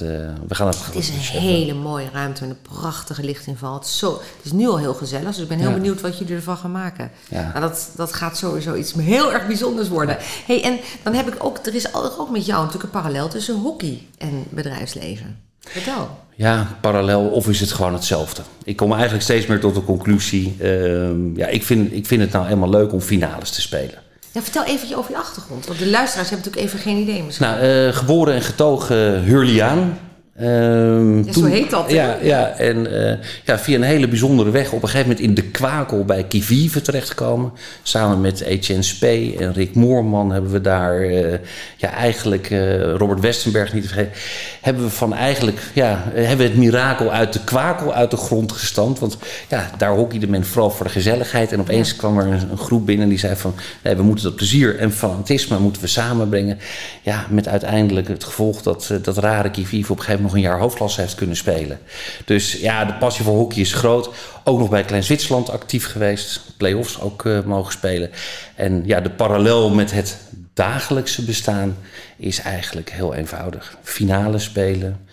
we 0.49 0.55
gaan 0.55 0.67
het, 0.67 0.79
Het 0.87 0.95
is 0.95 1.09
een 1.09 1.41
hele 1.41 1.75
mooie 1.75 2.07
ruimte 2.13 2.41
met 2.47 2.51
een 2.51 2.75
prachtige 2.81 3.23
lichtinval. 3.25 3.67
Het 3.75 3.85
is, 3.85 3.99
zo, 3.99 4.13
het 4.13 4.45
is 4.45 4.53
nu 4.53 4.69
al 4.69 4.79
heel 4.79 4.95
gezellig, 4.95 5.27
dus 5.29 5.39
ik 5.43 5.49
ben 5.49 5.59
heel 5.59 5.69
Ja. 5.69 5.75
benieuwd 5.75 6.01
wat 6.01 6.19
jullie 6.19 6.35
ervan 6.35 6.57
gaan 6.57 6.73
maken. 6.73 7.11
Ja. 7.29 7.49
Nou, 7.55 7.61
dat, 7.61 7.91
dat 7.97 8.13
gaat 8.13 8.37
sowieso 8.37 8.75
iets 8.75 8.93
heel 8.99 9.33
erg 9.33 9.47
bijzonders 9.47 9.89
worden. 9.89 10.17
Hey, 10.47 10.63
en 10.65 10.79
dan 11.03 11.15
heb 11.15 11.27
ik 11.29 11.45
ook, 11.45 11.59
er 11.67 11.75
is 11.75 11.95
ook 11.95 12.31
met 12.31 12.47
jou 12.47 12.59
natuurlijk 12.65 12.95
een 12.95 13.01
parallel 13.01 13.29
tussen 13.29 13.55
hockey 13.61 14.03
en 14.19 14.45
bedrijfsleven. 14.49 15.39
Vertel. 15.61 16.19
Ja, 16.35 16.77
parallel 16.81 17.21
of 17.29 17.49
is 17.49 17.61
het 17.61 17.73
gewoon 17.73 17.93
hetzelfde? 17.93 18.43
Ik 18.65 18.77
kom 18.77 18.93
eigenlijk 18.93 19.23
steeds 19.23 19.47
meer 19.47 19.61
tot 19.61 19.75
de 19.75 19.85
conclusie. 19.85 20.57
ehm, 20.61 21.37
ja, 21.37 21.47
ik 21.47 21.65
vind, 21.65 21.93
ik 21.93 22.07
vind 22.07 22.21
het 22.21 22.33
nou 22.33 22.49
eenmaal 22.49 22.71
leuk 22.71 22.93
om 22.93 23.01
finales 23.01 23.51
te 23.51 23.61
spelen. 23.61 23.95
Ja, 24.33 24.43
vertel 24.43 24.65
even 24.65 24.97
over 24.97 25.11
je 25.11 25.17
achtergrond, 25.17 25.67
want 25.67 25.79
de 25.79 25.87
luisteraars 25.91 26.31
hebben 26.31 26.47
natuurlijk 26.47 26.75
even 26.75 26.91
geen 26.93 27.03
idee 27.03 27.23
misschien. 27.23 27.47
Nou, 27.47 27.61
eh, 27.61 27.95
geboren 27.97 28.35
en 28.35 28.43
getogen 28.43 29.23
Hurliaan. 29.23 29.99
Ehm, 30.39 31.25
Ja, 31.25 31.33
zo 31.33 31.45
heet 31.45 31.71
dat? 31.71 31.91
Ja, 31.91 32.17
ja 32.23 32.49
en 32.49 33.09
eh, 33.11 33.17
ja, 33.45 33.59
via 33.59 33.77
een 33.77 33.83
hele 33.83 34.09
bijzondere 34.09 34.51
weg 34.51 34.73
op 34.73 34.83
een 34.83 34.89
gegeven 34.89 35.09
moment 35.09 35.27
in 35.27 35.35
de 35.35 35.43
kwakel 35.43 36.05
bij 36.05 36.25
Kivive 36.25 36.81
terechtgekomen. 36.81 37.53
Samen 37.83 38.21
met 38.21 38.41
Etienne 38.41 38.83
Spee 38.83 39.37
en 39.39 39.53
Rick 39.53 39.75
Moorman 39.75 40.33
hebben 40.33 40.51
we 40.51 40.61
daar 40.61 41.01
eh, 41.01 41.39
ja, 41.77 41.91
eigenlijk 41.91 42.51
eh, 42.51 42.93
Robert 42.93 43.21
Westenberg 43.21 43.73
niet 43.73 43.83
te 43.83 43.89
vergeten. 43.89 44.13
Hebben 44.61 44.83
we 44.83 44.91
van 44.91 45.15
eigenlijk 45.15 45.61
ja, 45.75 46.03
hebben 46.13 46.37
we 46.37 46.43
het 46.43 46.57
mirakel 46.57 47.11
uit 47.11 47.33
de 47.33 47.45
kwakel 47.45 47.95
uit 47.95 48.11
de 48.11 48.17
grond 48.17 48.53
gestampt. 48.53 48.99
Want 48.99 49.17
ja, 49.49 49.71
daar 49.79 49.95
hockeyde 49.95 50.29
men 50.29 50.45
vooral 50.45 50.71
voor 50.71 50.87
de 50.87 50.93
gezelligheid. 50.93 51.53
En 51.53 51.61
opeens 51.61 51.97
kwam 51.97 52.19
er 52.19 52.27
een, 52.27 52.51
een 52.51 52.59
groep 52.59 52.87
binnen 52.87 53.09
die 53.09 53.19
zei 53.19 53.37
van 53.37 53.55
nee, 53.83 53.97
we 53.97 54.03
moeten 54.03 54.25
dat 54.25 54.37
plezier 54.37 54.79
en 54.79 54.93
fanatisme 54.93 55.59
moeten 55.59 55.83
we 55.83 55.89
samenbrengen. 55.89 56.59
Ja, 57.03 57.27
met 57.29 57.49
uiteindelijk 57.49 58.09
het 58.09 58.25
gevolg 58.25 58.63
dat, 58.63 58.93
dat 59.03 59.19
rare 59.19 59.51
Kivive 59.51 59.93
op 59.93 59.99
een 59.99 60.05
gegeven 60.05 60.11
moment 60.11 60.27
nog 60.29 60.37
een 60.37 60.49
jaar 60.49 60.59
hoofdklasse 60.59 61.01
heeft 61.01 61.15
kunnen 61.15 61.37
spelen. 61.37 61.79
Dus 62.25 62.53
ja, 62.53 62.85
de 62.85 62.95
passie 62.95 63.25
voor 63.25 63.37
hockey 63.37 63.61
is 63.61 63.73
groot. 63.73 64.11
Ook 64.45 64.59
nog 64.59 64.69
bij 64.69 64.83
Klein 64.83 65.03
Zwitserland 65.03 65.51
actief 65.51 65.87
geweest. 65.87 66.41
Play-offs 66.57 67.01
ook 67.01 67.25
eh, 67.25 67.41
mogen 67.43 67.73
spelen. 67.73 68.11
En 68.55 68.83
ja, 68.87 69.01
de 69.01 69.11
parallel 69.11 69.71
met 69.71 69.93
het 69.93 70.19
dagelijkse 70.55 71.25
bestaan 71.25 71.77
is 72.17 72.41
eigenlijk 72.41 72.91
heel 72.91 73.15
eenvoudig. 73.15 73.77
Finale 73.83 74.39
spelen, 74.39 75.07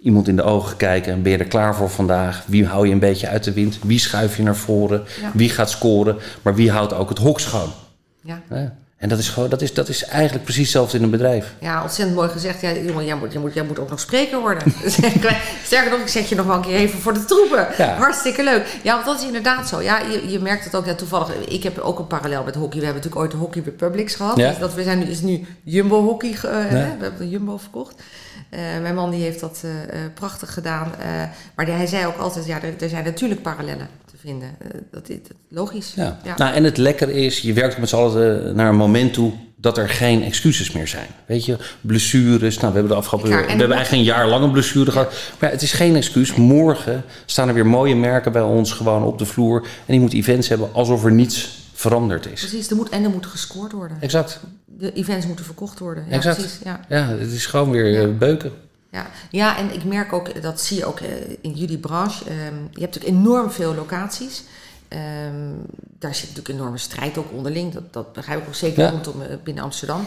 iemand 0.00 0.28
in 0.28 0.36
de 0.36 0.42
ogen 0.42 0.76
kijken 0.76 1.12
en 1.12 1.22
ben 1.22 1.32
je 1.32 1.38
er 1.38 1.44
klaar 1.44 1.74
voor 1.74 1.90
vandaag? 1.90 2.44
Wie 2.46 2.66
hou 2.66 2.86
je 2.86 2.92
een 2.92 2.98
beetje 2.98 3.28
uit 3.28 3.44
de 3.44 3.52
wind? 3.52 3.78
Wie 3.82 3.98
schuif 3.98 4.36
je 4.36 4.42
naar 4.42 4.56
voren? 4.56 5.04
Ja. 5.20 5.30
Wie 5.34 5.50
gaat 5.50 5.70
scoren? 5.70 6.16
Maar 6.42 6.54
wie 6.54 6.70
houdt 6.70 6.92
ook 6.92 7.08
het 7.08 7.18
hok 7.18 7.40
schoon? 7.40 7.70
Ja. 8.22 8.42
Ja. 8.50 8.76
En 8.96 9.08
dat 9.08 9.18
is, 9.18 9.28
gewoon, 9.28 9.48
dat, 9.48 9.62
is, 9.62 9.74
dat 9.74 9.88
is 9.88 10.04
eigenlijk 10.04 10.44
precies 10.44 10.62
hetzelfde 10.62 10.96
in 10.96 11.02
een 11.02 11.10
bedrijf. 11.10 11.54
Ja, 11.60 11.82
ontzettend 11.82 12.16
mooi 12.16 12.28
gezegd. 12.28 12.60
Ja, 12.60 12.72
jongen, 12.72 13.04
jij 13.04 13.16
moet, 13.16 13.32
jij 13.32 13.40
moet, 13.40 13.54
jij 13.54 13.64
moet 13.64 13.78
ook 13.78 13.90
nog 13.90 14.00
spreker 14.00 14.40
worden. 14.40 14.72
Sterker 15.64 15.90
nog, 15.90 16.00
ik 16.00 16.08
zet 16.08 16.28
je 16.28 16.34
nog 16.34 16.46
wel 16.46 16.56
een 16.56 16.62
keer 16.62 16.74
even 16.74 16.98
voor 16.98 17.14
de 17.14 17.24
troepen. 17.24 17.68
Ja. 17.78 17.94
Hartstikke 17.94 18.44
leuk. 18.44 18.78
Ja, 18.82 18.94
want 18.94 19.06
dat 19.06 19.18
is 19.18 19.26
inderdaad 19.26 19.68
zo. 19.68 19.82
Ja, 19.82 19.98
je, 19.98 20.30
je 20.30 20.38
merkt 20.38 20.64
het 20.64 20.74
ook. 20.76 20.86
Ja, 20.86 20.94
toevallig, 20.94 21.34
ik 21.48 21.62
heb 21.62 21.78
ook 21.78 21.98
een 21.98 22.06
parallel 22.06 22.44
met 22.44 22.54
hockey. 22.54 22.78
We 22.78 22.84
hebben 22.84 23.02
natuurlijk 23.02 23.20
ooit 23.22 23.30
de 23.30 23.36
Hockey 23.36 23.62
Republics 23.64 24.14
gehad. 24.14 24.36
Ja. 24.36 24.48
Dus 24.48 24.58
dat 24.58 24.74
we 24.74 24.82
zijn 24.82 24.98
nu, 24.98 25.04
is 25.04 25.20
nu 25.20 25.46
Jumbo 25.62 26.02
Hockey. 26.02 26.30
eh, 26.32 26.40
hè? 26.42 26.68
We 26.68 26.76
hebben 26.76 27.18
de 27.18 27.28
Jumbo 27.28 27.56
verkocht. 27.56 28.02
Eh, 28.50 28.60
mijn 28.82 28.94
man 28.94 29.10
die 29.10 29.22
heeft 29.22 29.40
dat 29.40 29.60
eh, 29.64 30.00
prachtig 30.14 30.54
gedaan. 30.54 30.92
Maar 31.54 31.66
hij 31.66 31.86
zei 31.86 32.06
ook 32.06 32.16
altijd, 32.16 32.46
ja, 32.46 32.62
er, 32.62 32.74
er 32.82 32.88
zijn 32.88 33.04
natuurlijk 33.04 33.42
parallellen 33.42 33.88
te 34.16 34.26
vinden. 34.26 34.48
Eh, 34.58 34.80
dat 34.90 35.08
is 35.08 35.16
logisch. 35.48 35.92
Ja. 35.96 36.18
Nou, 36.36 36.54
en 36.54 36.64
het 36.64 36.76
lekker 36.76 37.08
is, 37.08 37.40
je 37.40 37.52
werkt 37.52 37.78
met 37.78 37.88
z'n 37.88 37.96
allen 37.96 38.48
eh, 38.48 38.54
naar 38.54 38.68
een 38.68 38.76
moment 38.76 39.12
toe 39.12 39.32
dat 39.56 39.78
er 39.78 39.88
geen 39.88 40.22
excuses 40.22 40.72
meer 40.72 40.88
zijn. 40.88 41.06
Weet 41.26 41.44
je, 41.44 41.56
blessures. 41.80 42.58
Nou, 42.58 42.72
we 42.72 42.78
hebben 42.78 42.96
de 42.96 43.02
afgelopen 43.02 43.30
Ja, 43.30 43.36
we 43.36 43.42
en 43.42 43.58
hebben 43.58 43.76
eigenlijk 43.76 44.08
een 44.08 44.14
jaar 44.14 44.28
lang 44.28 44.44
een 44.44 44.50
blessure 44.50 44.90
gehad. 44.90 45.12
Maar 45.40 45.50
het 45.50 45.62
is 45.62 45.72
geen 45.72 45.96
excuus. 45.96 46.34
Morgen 46.34 47.04
staan 47.26 47.48
er 47.48 47.54
weer 47.54 47.66
mooie 47.66 47.96
merken 47.96 48.32
bij 48.32 48.42
ons 48.42 48.72
gewoon 48.72 49.02
op 49.02 49.18
de 49.18 49.26
vloer. 49.26 49.60
En 49.60 49.68
die 49.86 50.00
moeten 50.00 50.18
events 50.18 50.48
hebben 50.48 50.72
alsof 50.72 51.04
er 51.04 51.12
niets 51.12 51.64
veranderd 51.72 52.26
is. 52.32 52.40
Precies, 52.40 52.70
er 52.70 52.76
moet, 52.76 52.88
en 52.88 53.04
er 53.04 53.10
moet 53.10 53.26
gescoord 53.26 53.72
worden. 53.72 53.96
Exact. 54.00 54.40
De 54.64 54.92
events 54.92 55.26
moeten 55.26 55.44
verkocht 55.44 55.78
worden. 55.78 56.04
Ja, 56.08 56.14
Exact. 56.14 56.36
precies. 56.36 56.58
Ja. 56.64 56.80
Ja, 56.88 57.06
het 57.08 57.32
is 57.32 57.46
gewoon 57.46 57.70
weer 57.70 58.02
eh, 58.02 58.18
beuken. 58.18 58.52
Ja. 58.96 59.06
ja, 59.30 59.58
en 59.58 59.74
ik 59.74 59.84
merk 59.84 60.12
ook, 60.12 60.42
dat 60.42 60.60
zie 60.60 60.76
je 60.76 60.84
ook 60.86 61.00
eh, 61.00 61.08
in 61.40 61.52
jullie 61.52 61.78
branche. 61.78 62.24
ehm, 62.24 62.54
je 62.72 62.80
hebt 62.80 62.94
natuurlijk 62.94 63.06
enorm 63.24 63.50
veel 63.50 63.74
locaties. 63.74 64.42
Ehm, 64.88 65.52
daar 65.98 66.14
zit 66.14 66.28
natuurlijk 66.28 66.58
enorme 66.58 66.78
strijd 66.78 67.18
ook 67.18 67.32
onderling. 67.32 67.72
Dat, 67.72 67.92
dat 67.92 68.12
begrijp 68.12 68.40
ik 68.42 68.48
ook 68.48 68.54
zeker 68.54 68.82
Ja. 68.82 68.90
rondom 68.90 69.22
eh, 69.22 69.36
binnen 69.44 69.64
Amsterdam. 69.64 70.04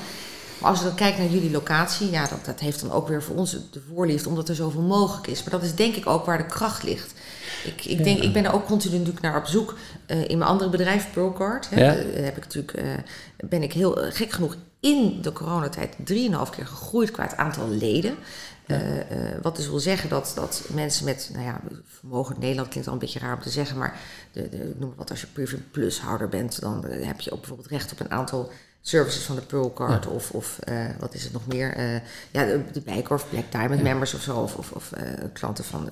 Maar 0.60 0.70
als 0.70 0.80
je 0.80 0.86
dan 0.86 0.96
kijkt 0.96 1.18
naar 1.18 1.28
jullie 1.28 1.52
locatie, 1.52 2.10
ja, 2.12 2.28
dat, 2.28 2.46
dat 2.46 2.60
heeft 2.60 2.82
dan 2.82 2.92
ook 2.92 3.08
weer 3.08 3.24
voor 3.24 3.36
ons 3.36 3.52
de 3.52 3.82
voorliefde, 3.94 4.30
omdat 4.30 4.50
er 4.50 4.56
zoveel 4.56 4.82
mogelijk 4.82 5.28
is. 5.28 5.42
Maar 5.44 5.52
dat 5.52 5.64
is 5.64 5.76
denk 5.76 5.96
ik 5.96 6.08
ook 6.08 6.26
waar 6.26 6.38
de 6.38 6.46
kracht 6.46 6.84
ligt. 6.84 7.14
Ik, 7.66 7.86
ik, 7.86 8.04
denk, 8.04 8.20
ik 8.20 8.34
ben 8.34 8.46
er 8.46 8.54
ook 8.54 8.66
continu 8.66 8.94
natuurlijk 8.98 9.22
naar 9.24 9.38
op 9.38 9.46
zoek. 9.46 9.78
Eh, 10.06 10.30
in 10.30 10.38
mijn 10.38 10.50
andere 10.50 10.70
bedrijf, 10.70 11.12
Procard, 11.12 11.68
Ja. 11.72 11.78
heb 12.14 12.38
ik 12.38 12.44
natuurlijk, 12.44 12.80
ben 13.50 13.64
ik 13.64 13.74
heel 13.74 13.98
gek 14.10 14.32
genoeg 14.32 14.56
in 14.80 15.20
de 15.22 15.34
coronatijd 15.34 15.96
3,5 15.98 16.50
keer 16.56 16.66
gegroeid 16.68 17.12
qua 17.12 17.24
het 17.24 17.38
aantal 17.38 17.70
leden. 17.70 18.16
Eh, 18.70 19.00
eh, 19.00 19.42
wat 19.42 19.56
dus 19.56 19.68
wil 19.70 19.80
zeggen 19.80 20.10
dat, 20.10 20.32
dat 20.36 20.64
mensen 20.74 21.06
met, 21.06 21.30
nou 21.34 21.46
ja, 21.46 21.62
vermogen 21.86 22.36
in 22.36 22.42
Nederland 22.42 22.68
klinkt 22.68 22.88
al 22.88 22.94
een 22.94 23.00
beetje 23.00 23.20
raar 23.20 23.36
om 23.36 23.42
te 23.42 23.50
zeggen, 23.50 23.78
maar 23.78 24.00
de, 24.32 24.50
de, 24.50 24.76
noem 24.78 24.88
maar 24.88 24.98
wat, 24.98 25.10
als 25.10 25.22
je 25.22 25.28
Premium 25.28 25.66
Plus 25.72 26.00
houder 26.00 26.30
bent, 26.30 26.62
dan 26.62 26.86
heb 26.86 27.22
je 27.22 27.32
ook 27.32 27.40
bijvoorbeeld 27.40 27.70
recht 27.70 27.92
op 27.92 28.00
een 28.00 28.12
aantal 28.12 28.52
services 28.82 29.24
van 29.24 29.36
de 29.36 29.42
Pearl 29.42 29.74
Card 29.74 30.08
of, 30.08 30.32
of 30.32 30.60
eh, 30.60 30.86
wat 31.00 31.14
is 31.14 31.24
het 31.24 31.34
nog 31.34 31.48
meer? 31.48 31.78
Ja, 32.32 32.46
de, 32.46 32.64
de 32.74 32.82
Bijkorf, 32.82 33.30
Black 33.30 33.52
Diamond 33.52 33.82
members 33.82 34.14
of 34.14 34.22
zo, 34.22 34.38
of, 34.38 34.56
of, 34.56 34.72
of 34.72 34.92
klanten 35.34 35.64
van 35.64 35.90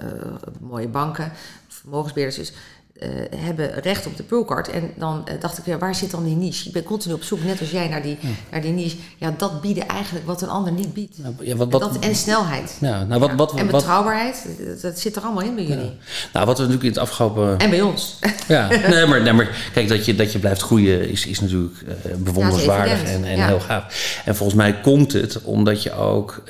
mooie 0.60 0.88
banken, 0.88 1.32
vermogensbeheerders. 1.68 2.38
Dus 2.38 2.58
eh, 3.00 3.10
hebben 3.36 3.74
recht 3.82 4.06
op 4.06 4.18
de 4.18 4.24
Pearlcard. 4.24 4.70
En 4.70 4.92
dan 4.96 5.28
eh, 5.28 5.34
dacht 5.40 5.58
ik, 5.58 5.66
ja, 5.66 5.78
waar 5.78 5.96
zit 5.96 6.12
dan 6.12 6.24
die 6.24 6.36
niche? 6.36 6.68
Ik 6.68 6.74
ben 6.74 6.84
continu 6.84 7.14
op 7.14 7.24
zoek, 7.24 7.44
net 7.44 7.60
als 7.60 7.72
jij, 7.72 7.88
naar 7.88 8.02
die, 8.02 8.18
naar 8.52 8.62
die 8.62 8.72
niche. 8.72 8.98
Ja, 9.18 9.34
dat 9.38 9.62
bieden 9.62 9.88
eigenlijk 9.88 10.26
wat 10.26 10.42
een 10.42 10.50
ander 10.50 10.74
niet 10.74 10.94
biedt. 10.94 11.16
Ja, 11.18 11.24
wat, 11.24 11.46
En 11.48 11.58
wat, 11.58 11.82
dat, 11.82 12.00
en 12.00 12.16
snelheid. 12.16 12.78
ja, 12.80 13.04
nou, 13.04 13.20
wat, 13.20 13.32
wat, 13.36 13.56
en 13.56 13.68
betrouwbaarheid, 13.68 14.48
dat, 14.68 14.82
dat 14.82 15.00
zit 15.00 15.16
er 15.16 15.22
allemaal 15.22 15.44
in 15.44 15.56
bij 15.56 15.64
jullie. 15.64 15.92
nou, 16.34 16.46
wat 16.46 16.58
we 16.58 16.64
natuurlijk 16.64 16.84
in 16.84 16.90
het 16.90 16.98
afgelopen 16.98 17.58
En 17.58 17.70
bij 17.70 17.82
ons. 17.82 18.16
Ja, 18.48 18.68
nee, 18.68 19.06
maar, 19.06 19.22
nee, 19.22 19.34
maar 19.34 19.70
kijk, 19.74 19.88
dat 19.88 20.06
je, 20.06 20.16
dat 20.16 20.32
je 20.32 20.40
blijft 20.40 20.62
groeien 20.62 21.10
is, 21.10 21.26
is 21.26 21.40
natuurlijk 21.40 21.76
eh, 21.88 22.12
bewonderenswaardig 22.18 23.04
en, 23.04 23.24
en 23.24 23.46
heel 23.46 23.60
gaaf. 23.60 24.22
En 24.26 24.36
volgens 24.36 24.58
mij 24.58 24.80
komt 24.82 25.14
het 25.14 25.42
omdat 25.42 25.84
je 25.84 25.94
ook 25.94 26.44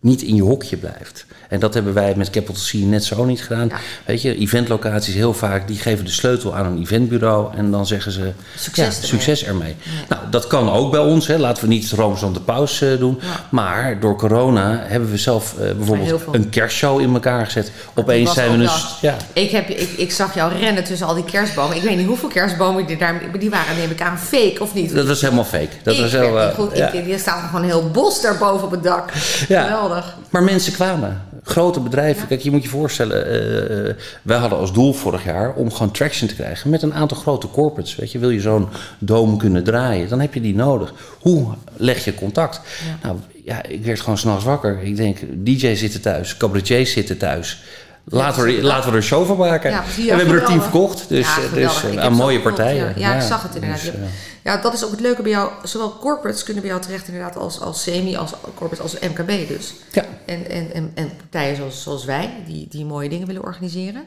niet 0.00 0.22
in 0.22 0.34
je 0.34 0.42
hokje 0.42 0.76
blijft. 0.76 1.26
En 1.48 1.60
dat 1.60 1.74
hebben 1.74 1.94
wij 1.94 2.14
met 2.16 2.30
Capital 2.30 2.62
C 2.70 2.72
net 2.72 3.04
zo 3.04 3.24
niet 3.24 3.42
gedaan. 3.42 3.70
Weet 4.04 4.22
je, 4.22 4.36
eventlocaties 4.36 5.14
heel 5.14 5.34
vaak, 5.34 5.67
die 5.68 5.78
geven 5.78 6.04
de 6.04 6.10
sleutel 6.10 6.54
aan 6.54 6.66
een 6.66 6.78
eventbureau 6.78 7.54
en 7.56 7.70
dan 7.70 7.86
zeggen 7.86 8.12
ze 8.12 8.32
Succes 8.56 8.76
ja, 8.76 8.82
ermee. 8.84 9.08
succes 9.08 9.44
ermee. 9.44 9.76
Nou, 10.08 10.22
dat 10.30 10.46
kan 10.46 10.70
ook 10.70 10.90
bij 10.90 11.00
ons. 11.00 11.26
Hè. 11.26 11.38
Laten 11.38 11.62
we 11.62 11.68
niet 11.68 11.90
Rooms 11.90 12.22
aan 12.22 12.32
de 12.32 12.40
paus 12.40 12.80
eh, 12.80 12.98
doen. 12.98 13.18
Ja. 13.20 13.44
Maar 13.48 14.00
door 14.00 14.16
corona 14.16 14.82
hebben 14.86 15.10
we 15.10 15.16
zelf 15.16 15.54
eh, 15.58 15.72
bijvoorbeeld 15.76 16.22
een 16.32 16.48
kerstshow 16.48 17.00
in 17.00 17.12
elkaar 17.14 17.44
gezet. 17.44 17.72
Opeens 17.94 18.34
zijn 18.34 18.50
we 18.50 18.58
dus... 18.58 18.98
Ja, 19.00 19.16
Ik, 19.32 19.50
heb, 19.50 19.68
ik, 19.68 19.90
ik 19.96 20.12
zag 20.12 20.34
jou 20.34 20.52
rennen 20.52 20.84
tussen 20.84 21.06
al 21.06 21.14
die 21.14 21.24
kerstbomen. 21.24 21.76
Ik 21.76 21.82
weet 21.82 21.96
niet 21.96 22.06
hoeveel 22.06 22.28
kerstbomen 22.28 22.86
die 22.86 22.96
daar... 22.96 23.20
Die 23.38 23.50
waren, 23.50 23.76
neem 23.76 23.90
ik 23.90 24.00
aan, 24.02 24.18
fake 24.18 24.56
of 24.58 24.74
niet? 24.74 24.94
dat 24.94 25.06
was 25.06 25.20
helemaal 25.20 25.44
fake. 25.44 25.68
Dat 25.82 25.94
ik 25.94 26.00
was 26.00 26.12
heel, 26.12 26.40
eh, 26.40 26.54
goed. 26.54 26.76
ja. 26.76 26.92
Ik, 26.92 27.10
er 27.12 27.18
staat 27.18 27.44
gewoon 27.46 27.62
een 27.62 27.68
heel 27.68 27.90
bos 27.90 28.20
daarboven 28.22 28.64
op 28.64 28.70
het 28.70 28.82
dak. 28.82 29.10
Geweldig. 29.12 30.16
Maar 30.30 30.42
mensen 30.42 30.72
kwamen. 30.72 31.22
Grote 31.48 31.80
bedrijven. 31.80 32.26
Kijk, 32.28 32.40
je 32.40 32.50
moet 32.50 32.62
je 32.62 32.68
voorstellen. 32.68 33.26
eh, 33.26 33.94
wij 34.22 34.36
hadden 34.38 34.58
als 34.58 34.72
doel 34.72 34.92
vorig 34.92 35.24
jaar 35.24 35.54
om 35.54 35.72
gewoon 35.72 35.90
traction 35.92 36.28
te 36.28 36.34
krijgen 36.34 36.70
met 36.70 36.82
een 36.82 36.94
aantal 36.94 37.16
grote 37.16 37.48
corporates. 37.50 37.96
Weet 37.96 38.12
je, 38.12 38.18
wil 38.18 38.30
je 38.30 38.40
zo'n 38.40 38.68
dome 38.98 39.36
kunnen 39.36 39.64
draaien, 39.64 40.08
dan 40.08 40.20
heb 40.20 40.34
je 40.34 40.40
die 40.40 40.54
nodig. 40.54 40.92
Hoe 41.20 41.46
leg 41.76 42.04
je 42.04 42.14
contact? 42.14 42.60
Nou, 43.02 43.16
ja, 43.44 43.62
ik 43.62 43.84
werd 43.84 44.00
gewoon 44.00 44.18
s'nachts 44.18 44.44
wakker. 44.44 44.82
Ik 44.82 44.96
denk, 44.96 45.18
DJ's 45.34 45.78
zitten 45.78 46.00
thuis, 46.00 46.36
cabaretiers 46.36 46.92
zitten 46.92 47.18
thuis. 47.18 47.62
Laten 48.10 48.44
we, 48.44 48.56
er- 48.56 48.62
laten 48.62 48.84
we 48.84 48.90
er 48.90 48.96
een 48.96 49.02
show 49.02 49.26
van 49.26 49.36
maken. 49.36 49.70
Ja, 49.70 49.82
en 49.82 49.94
we 49.96 50.02
hebben 50.14 50.34
er 50.40 50.44
tien 50.46 50.60
verkocht. 50.62 51.08
Dus, 51.08 51.26
Ja, 51.36 51.42
eh, 51.42 51.52
dus 51.52 51.84
eh, 51.84 52.10
mooie 52.10 52.40
partijen. 52.40 52.94
Ja, 52.96 53.08
ja, 53.08 53.14
ik 53.16 53.22
zag 53.22 53.42
het 53.42 53.54
inderdaad. 53.54 53.80
dus, 53.80 53.90
Je 53.90 53.96
eh, 53.96 54.02
ja, 54.44 54.56
dat 54.56 54.72
is 54.74 54.84
ook 54.84 54.90
het 54.90 55.00
leuke 55.00 55.22
bij 55.22 55.30
jou. 55.30 55.50
Zowel 55.64 55.98
corporates 55.98 56.42
kunnen 56.42 56.62
bij 56.62 56.70
jou 56.70 56.82
terecht 56.84 57.06
inderdaad 57.08 57.36
als, 57.36 57.60
als 57.60 57.82
semi, 57.82 58.16
als 58.16 58.32
corporates, 58.54 58.80
als 58.80 59.10
MKB 59.12 59.48
dus. 59.48 59.74
ja. 59.92 60.04
En, 60.26 60.50
en, 60.50 60.72
en, 60.72 60.90
en 60.94 61.10
partijen 61.16 61.56
zoals, 61.56 61.82
zoals 61.82 62.04
wij, 62.04 62.30
die, 62.46 62.66
die 62.70 62.84
mooie 62.84 63.08
dingen 63.08 63.26
willen 63.26 63.42
organiseren. 63.42 64.02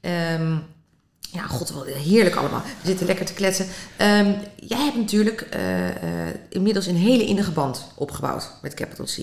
Ehm, 0.00 0.52
ja, 1.20 1.42
god, 1.48 1.72
wel 1.72 1.84
heerlijk 1.84 2.34
allemaal. 2.36 2.62
We 2.80 2.86
zitten 2.88 3.06
lekker 3.06 3.24
te 3.26 3.32
kletsen. 3.34 3.66
Ehm, 3.96 4.30
jij 4.56 4.78
hebt 4.84 4.96
natuurlijk 4.96 5.46
inmiddels 6.48 6.86
een 6.86 6.96
hele 6.96 7.24
innige 7.24 7.50
band 7.50 7.84
opgebouwd 7.94 8.50
met 8.62 8.74
Capital 8.74 9.04
C. 9.06 9.16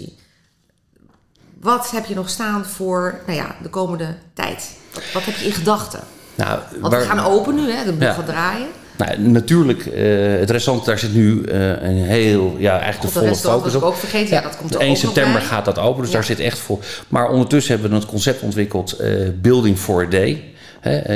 Wat 1.61 1.91
heb 1.91 2.05
je 2.05 2.15
nog 2.15 2.29
staan 2.29 2.65
voor 2.65 3.19
nou 3.25 3.37
ja, 3.37 3.55
de 3.63 3.69
komende 3.69 4.15
tijd? 4.33 4.69
Wat, 4.93 5.03
wat 5.13 5.25
heb 5.25 5.35
je 5.35 5.45
in 5.45 5.51
gedachten? 5.51 5.99
Nou, 6.35 6.59
Want 6.81 6.93
we 6.93 6.99
gaan 6.99 7.19
open 7.25 7.55
nu, 7.55 7.71
hè? 7.71 7.83
de 7.85 7.91
boel 7.91 8.07
Ja. 8.07 8.13
gaat 8.13 8.25
draaien. 8.25 8.67
Nou, 8.97 9.19
natuurlijk, 9.19 9.85
eh, 9.85 10.39
het 10.39 10.49
restaurant, 10.49 10.85
daar 10.85 10.99
zit 10.99 11.13
nu 11.13 11.43
eh, 11.43 11.69
een 11.69 12.03
heel, 12.03 12.55
ja, 12.57 12.79
eigenlijk 12.79 13.13
de 13.13 13.19
volle 13.19 13.35
focus 13.35 13.75
op. 13.75 13.81
ik 13.81 13.87
ook 13.87 13.95
vergeten. 13.95 14.35
Ja, 14.35 14.41
dat 14.41 14.57
komt 14.57 14.73
er 14.73 14.79
1 14.81 14.89
ook 14.89 14.95
nog 14.95 15.03
september 15.13 15.41
gaat 15.41 15.65
dat 15.65 15.77
open, 15.79 15.99
dus 16.01 16.07
Ja. 16.11 16.15
daar 16.15 16.23
zit 16.23 16.39
echt 16.39 16.59
vol. 16.59 16.79
Maar 17.07 17.29
ondertussen 17.29 17.71
hebben 17.73 17.91
we 17.91 17.97
het 17.97 18.05
concept 18.05 18.41
ontwikkeld, 18.41 18.91
eh, 18.91 19.11
Building 19.35 19.77
for 19.77 20.05
a 20.05 20.09
Day. 20.09 20.43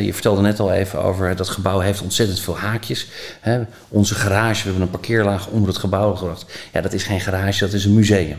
Je 0.01 0.13
vertelde 0.13 0.41
net 0.41 0.59
al 0.59 0.71
even 0.71 1.03
over, 1.03 1.35
dat 1.35 1.49
gebouw 1.49 1.79
heeft 1.79 2.01
ontzettend 2.01 2.39
veel 2.39 2.57
haakjes. 2.57 3.07
Hè, 3.39 3.59
onze 3.89 4.15
garage, 4.15 4.59
we 4.61 4.63
hebben 4.69 4.81
een 4.81 4.89
parkeerlaag 4.89 5.47
onder 5.47 5.67
het 5.69 5.77
gebouw 5.77 6.15
gebracht. 6.15 6.45
Ja, 6.73 6.81
dat 6.81 6.93
is 6.93 7.03
geen 7.03 7.19
garage, 7.21 7.59
dat 7.65 7.73
is 7.73 7.85
een 7.85 7.93
museum. 7.93 8.37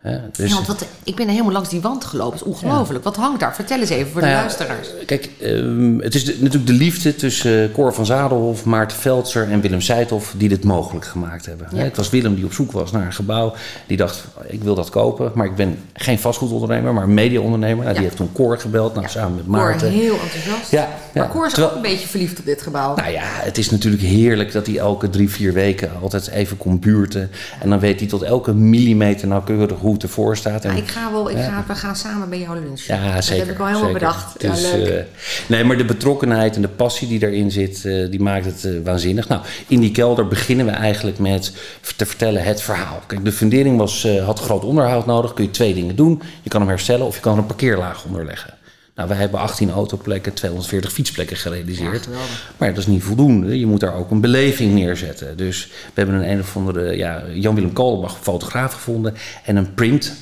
Hè? 0.00 0.18
Dus, 0.32 0.48
Ja, 0.48 0.54
want 0.54 0.66
wat, 0.66 0.84
ik 1.04 1.14
ben 1.16 1.28
helemaal 1.28 1.52
langs 1.52 1.68
die 1.68 1.80
wand 1.80 2.04
gelopen. 2.04 2.36
Is 2.36 2.42
ongelooflijk. 2.42 3.04
Wat 3.04 3.16
hangt 3.16 3.40
daar? 3.40 3.54
Vertel 3.54 3.80
eens 3.80 3.88
even 3.90 4.10
voor 4.12 4.20
Nou 4.20 4.32
de 4.32 4.38
ja, 4.38 4.44
luisteraars. 4.44 4.88
Kijk, 5.06 5.30
ehm, 5.40 5.98
het 5.98 6.14
is 6.14 6.24
de- 6.24 6.36
natuurlijk 6.38 6.66
de 6.66 6.72
liefde 6.72 7.14
tussen 7.14 7.68
uh, 7.68 7.74
Cor 7.74 7.94
van 7.94 8.06
Zadelhof, 8.06 8.64
Maarten 8.64 8.96
Veldser 8.98 9.50
en 9.50 9.60
Willem 9.60 9.80
Seithof 9.80 10.34
die 10.36 10.48
dit 10.48 10.64
mogelijk 10.64 11.04
gemaakt 11.06 11.46
hebben. 11.46 11.66
Ja. 11.72 11.82
Het 11.82 11.96
was 11.96 12.10
Willem 12.10 12.34
die 12.34 12.44
op 12.44 12.52
zoek 12.52 12.72
was 12.72 12.90
naar 12.92 13.06
een 13.06 13.12
gebouw. 13.12 13.54
Die 13.86 13.96
dacht, 13.96 14.24
ik 14.46 14.62
wil 14.62 14.74
dat 14.74 14.90
kopen, 14.90 15.30
maar 15.34 15.46
ik 15.46 15.54
ben 15.54 15.78
geen 15.92 16.18
vastgoedondernemer, 16.18 16.94
maar 16.94 17.02
een 17.02 17.14
mediaondernemer. 17.14 17.82
Nou. 17.82 17.94
Die 17.94 18.04
heeft 18.04 18.16
toen 18.16 18.32
Cor 18.32 18.58
gebeld, 18.58 18.94
nou, 18.94 19.08
samen 19.08 19.34
met 19.34 19.44
Cor 19.44 19.52
Maarten. 19.56 19.90
heel 19.90 20.18
enthousiast. 20.22 20.70
Ja, 20.70 20.88
ja. 21.14 21.20
Maar 21.20 21.30
Cor 21.30 21.46
is 21.46 21.52
Terwijl- 21.52 21.70
ook 21.76 21.84
een 21.84 21.90
beetje 21.90 22.08
verliefd 22.08 22.38
op 22.38 22.44
dit 22.44 22.62
gebouw. 22.62 22.94
Nou 22.94 23.10
ja, 23.10 23.22
het 23.24 23.58
is 23.58 23.70
natuurlijk 23.70 24.02
heerlijk 24.02 24.52
dat 24.52 24.66
hij 24.66 24.78
elke 24.78 25.10
drie, 25.10 25.30
vier 25.30 25.52
weken 25.52 25.90
altijd 26.02 26.28
even 26.28 26.56
komt 26.56 26.80
buurten. 26.80 27.30
En 27.60 27.70
dan 27.70 27.78
weet 27.78 28.00
hij 28.00 28.08
tot 28.08 28.22
elke 28.22 28.54
millimeter 28.54 29.28
nauwkeurig 29.28 29.78
hoe 29.78 29.89
het 29.92 30.02
ervoor 30.02 30.36
staat. 30.36 30.64
En 30.64 30.76
Ja, 30.76 30.82
ik 30.82 30.88
ga 30.88 31.12
wel, 31.12 31.30
ik 31.30 31.36
ga, 31.36 31.64
we 31.66 31.74
gaan 31.74 31.96
samen 31.96 32.28
bij 32.28 32.38
jou 32.38 32.60
lunchen. 32.60 32.94
Ja, 32.96 33.20
zeker. 33.20 33.38
Dat 33.38 33.46
heb 33.46 33.54
ik 33.54 33.60
al 33.60 33.66
helemaal 33.66 33.88
zeker. 33.88 34.00
bedacht. 34.00 34.40
Dus, 34.40 34.70
ja, 34.70 34.76
leuk. 34.76 34.88
eh, 34.88 35.04
nee, 35.46 35.64
maar 35.64 35.76
de 35.76 35.84
betrokkenheid 35.84 36.56
en 36.56 36.62
de 36.62 36.68
passie 36.68 37.08
die 37.08 37.18
daarin 37.18 37.50
zit, 37.50 37.84
eh, 37.84 38.10
die 38.10 38.20
maakt 38.20 38.44
het 38.44 38.64
eh, 38.64 38.72
waanzinnig. 38.84 39.28
Nou, 39.28 39.42
in 39.66 39.80
die 39.80 39.90
kelder 39.90 40.28
beginnen 40.28 40.66
we 40.66 40.72
eigenlijk 40.72 41.18
met 41.18 41.52
te 41.96 42.06
vertellen 42.06 42.42
het 42.42 42.62
verhaal. 42.62 43.02
Kijk, 43.06 43.24
de 43.24 43.32
fundering 43.32 43.78
was, 43.78 44.08
had 44.24 44.40
groot 44.40 44.64
onderhoud 44.64 45.06
nodig. 45.06 45.34
Kun 45.34 45.44
je 45.44 45.50
twee 45.50 45.74
dingen 45.74 45.96
doen. 45.96 46.22
Je 46.42 46.50
kan 46.50 46.60
hem 46.60 46.70
herstellen 46.70 47.06
of 47.06 47.14
je 47.14 47.20
kan 47.20 47.32
er 47.32 47.38
een 47.38 47.46
parkeerlaag 47.46 48.04
onder 48.04 48.24
leggen. 48.24 48.54
Nou, 48.94 49.08
wij 49.08 49.16
hebben 49.16 49.40
18 49.40 49.70
autoplekken, 49.70 50.34
240 50.34 50.92
fietsplekken 50.92 51.36
gerealiseerd. 51.36 52.04
Ja, 52.04 52.18
maar 52.56 52.68
dat 52.68 52.78
is 52.78 52.86
niet 52.86 53.02
voldoende. 53.02 53.58
Je 53.58 53.66
moet 53.66 53.80
daar 53.80 53.94
ook 53.94 54.10
een 54.10 54.20
beleving 54.20 54.74
neerzetten. 54.74 55.36
Dus 55.36 55.66
we 55.66 55.92
hebben 55.94 56.14
een 56.14 56.30
een 56.30 56.40
of 56.40 56.56
andere 56.56 56.96
ja, 56.96 57.22
Jan-Willem 57.32 57.72
Kolenbach 57.72 58.18
fotograaf 58.20 58.72
gevonden 58.72 59.14
en 59.44 59.56
een 59.56 59.74
print 59.74 60.12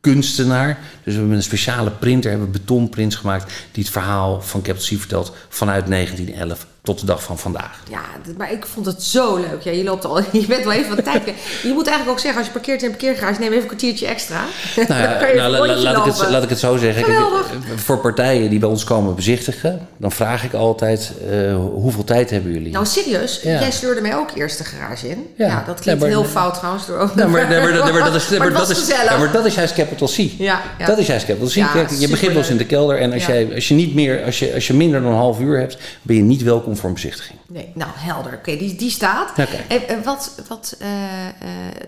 kunstenaar. 0.00 0.78
Dus 1.02 1.12
we 1.12 1.18
hebben 1.18 1.36
een 1.36 1.42
speciale 1.42 1.90
printer, 1.90 2.30
hebben 2.30 2.50
betonprints 2.50 3.16
gemaakt... 3.16 3.52
die 3.72 3.82
het 3.82 3.92
verhaal 3.92 4.40
van 4.40 4.62
Capital 4.62 4.96
C 4.96 5.00
vertelt 5.00 5.32
vanuit 5.48 5.86
1911 5.86 6.66
tot 6.84 7.00
de 7.00 7.06
dag 7.06 7.22
van 7.22 7.38
vandaag. 7.38 7.80
Ja, 7.90 8.00
maar 8.36 8.52
ik 8.52 8.66
vond 8.66 8.86
het 8.86 9.02
zo 9.02 9.36
leuk. 9.36 9.62
Ja, 9.62 9.70
je 9.70 9.84
loopt 9.84 10.04
al, 10.04 10.18
je 10.32 10.46
bent 10.46 10.64
wel 10.64 10.72
even 10.72 10.94
van 10.94 11.04
tijd. 11.04 11.22
Je 11.62 11.72
moet 11.72 11.86
eigenlijk 11.86 12.10
ook 12.10 12.18
zeggen, 12.18 12.38
als 12.38 12.46
je 12.46 12.52
parkeert 12.52 12.80
in 12.82 12.84
een 12.90 12.96
parkeergarage, 12.96 13.40
neem 13.40 13.48
even 13.50 13.60
een 13.62 13.66
kwartiertje 13.68 14.06
extra. 14.06 14.44
Nou, 14.88 15.02
ja, 15.02 15.18
nou, 15.48 15.50
la- 15.66 15.76
laat, 15.76 16.06
ik 16.06 16.12
het, 16.12 16.30
laat 16.30 16.42
ik 16.42 16.48
het 16.48 16.58
zo 16.58 16.76
zeggen. 16.76 17.04
Geweldig. 17.04 17.52
voor 17.76 17.98
partijen 17.98 18.50
die 18.50 18.58
bij 18.58 18.68
ons 18.68 18.84
komen 18.84 19.14
bezichtigen... 19.14 19.88
dan 19.96 20.12
vraag 20.12 20.44
ik 20.44 20.52
altijd, 20.52 21.12
eh, 21.30 21.56
hoeveel 21.56 22.04
tijd 22.04 22.30
hebben 22.30 22.52
jullie? 22.52 22.72
Nou, 22.72 22.86
serieus, 22.86 23.40
Ja. 23.42 23.60
jij 23.60 23.70
sleurde 23.70 24.00
mij 24.00 24.16
ook 24.16 24.30
eerst 24.34 24.58
de 24.58 24.64
garage 24.64 25.08
in. 25.08 25.26
Ja. 25.36 25.46
Ja, 25.46 25.64
dat 25.66 25.80
klinkt 25.80 25.84
Nee, 26.02 26.10
maar- 26.12 26.20
heel 26.20 26.30
fout 26.30 26.54
trouwens. 26.54 26.86
Door 26.86 26.96
Nou, 27.14 27.28
maar, 27.30 27.48
nee, 27.48 27.60
maar, 27.60 27.72
nee, 27.72 27.92
maar 27.92 28.04
dat 28.04 28.14
is, 28.14 28.28
Maar 28.38 28.52
dat 28.52 28.70
is, 28.70 28.86
ja, 28.86 29.18
maar 29.18 29.32
dat 29.32 29.44
is 29.46 29.54
juist 29.54 29.74
Capital 29.74 30.08
C. 30.08 30.16
Ja, 30.38 30.60
ja. 30.78 30.86
Dat 30.86 30.98
is 30.98 31.06
juist 31.06 31.26
Capital 31.26 31.48
C. 31.48 31.52
Ja, 31.52 31.66
Kijk, 31.72 31.90
je 31.98 32.08
begint 32.08 32.32
wel 32.32 32.40
eens 32.40 32.50
in 32.50 32.56
de 32.56 32.66
kelder 32.66 32.98
en 32.98 33.12
als, 33.12 33.26
Ja. 33.26 33.32
jij, 33.32 33.54
als 33.54 33.68
je 33.68 33.74
niet 33.74 33.94
meer, 33.94 34.24
als 34.24 34.38
je, 34.38 34.54
als 34.54 34.66
je 34.66 34.74
minder 34.74 35.00
dan 35.02 35.10
een 35.10 35.16
half 35.16 35.40
uur 35.40 35.58
hebt, 35.58 35.76
ben 36.02 36.16
je 36.16 36.22
niet 36.22 36.42
welkom 36.42 36.73
voor 36.76 36.88
een 36.88 36.94
bezichtiging. 36.94 37.38
Nee, 37.48 37.72
nou 37.74 37.90
helder. 37.94 38.32
Oké, 38.32 38.56
die, 38.56 38.74
die 38.76 38.90
staat. 38.90 39.38
En, 39.68 39.88
en 39.88 40.02
wat, 40.02 40.42
wat 40.48 40.76
eh, 40.78 41.28
eh, 41.28 41.34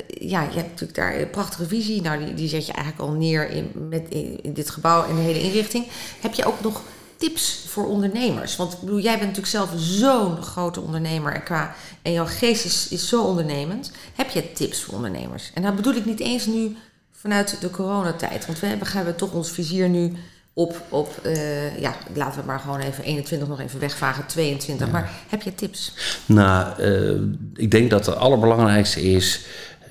ja, 0.06 0.42
je 0.42 0.54
hebt 0.54 0.68
natuurlijk 0.68 0.94
daar 0.94 1.20
een 1.20 1.30
prachtige 1.30 1.66
visie. 1.66 2.02
Nou, 2.02 2.24
die, 2.24 2.34
die 2.34 2.48
zet 2.48 2.66
je 2.66 2.72
eigenlijk 2.72 3.10
al 3.10 3.16
neer 3.16 3.50
in, 3.50 3.70
met, 3.88 4.06
in, 4.08 4.38
in 4.42 4.52
dit 4.52 4.70
gebouw 4.70 5.04
en 5.08 5.14
de 5.14 5.20
hele 5.20 5.40
inrichting. 5.40 5.86
Heb 6.20 6.34
je 6.34 6.44
ook 6.44 6.60
nog 6.60 6.82
tips 7.16 7.64
voor 7.68 7.86
ondernemers? 7.86 8.56
Want 8.56 8.72
ik 8.72 8.80
bedoel, 8.80 9.00
jij 9.00 9.18
bent 9.18 9.36
natuurlijk 9.36 9.48
zelf 9.48 9.70
zo'n 9.76 10.42
grote 10.42 10.80
ondernemer 10.80 11.32
en, 11.32 11.42
qua, 11.42 11.74
en 12.02 12.12
jouw 12.12 12.26
geest 12.26 12.64
is, 12.64 12.88
is 12.88 13.08
zo 13.08 13.22
ondernemend. 13.22 13.90
Heb 14.14 14.30
je 14.30 14.52
tips 14.52 14.82
voor 14.82 14.94
ondernemers? 14.94 15.50
En 15.54 15.62
dat 15.62 15.76
bedoel 15.76 15.94
ik 15.94 16.04
niet 16.04 16.20
eens 16.20 16.46
nu 16.46 16.76
vanuit 17.12 17.60
de 17.60 17.70
coronatijd. 17.70 18.46
Want 18.46 18.60
we 18.60 18.66
hebben, 18.66 18.86
gaan 18.86 19.04
we 19.04 19.14
toch 19.14 19.32
ons 19.32 19.50
vizier 19.50 19.88
nu 19.88 20.12
op, 20.58 20.82
op 20.88 21.20
eh, 21.22 21.78
ja, 21.80 21.94
laten 22.14 22.40
we 22.40 22.46
maar 22.46 22.58
gewoon 22.58 22.80
even 22.80 23.04
21 23.04 23.48
nog 23.48 23.60
even 23.60 23.80
wegvagen, 23.80 24.26
22. 24.26 24.90
Maar 24.90 25.10
heb 25.28 25.42
je 25.42 25.54
tips? 25.54 25.92
Nou, 26.26 26.80
eh, 26.80 27.20
ik 27.54 27.70
denk 27.70 27.90
dat 27.90 28.06
het 28.06 28.16
allerbelangrijkste 28.16 29.02
is, 29.02 29.40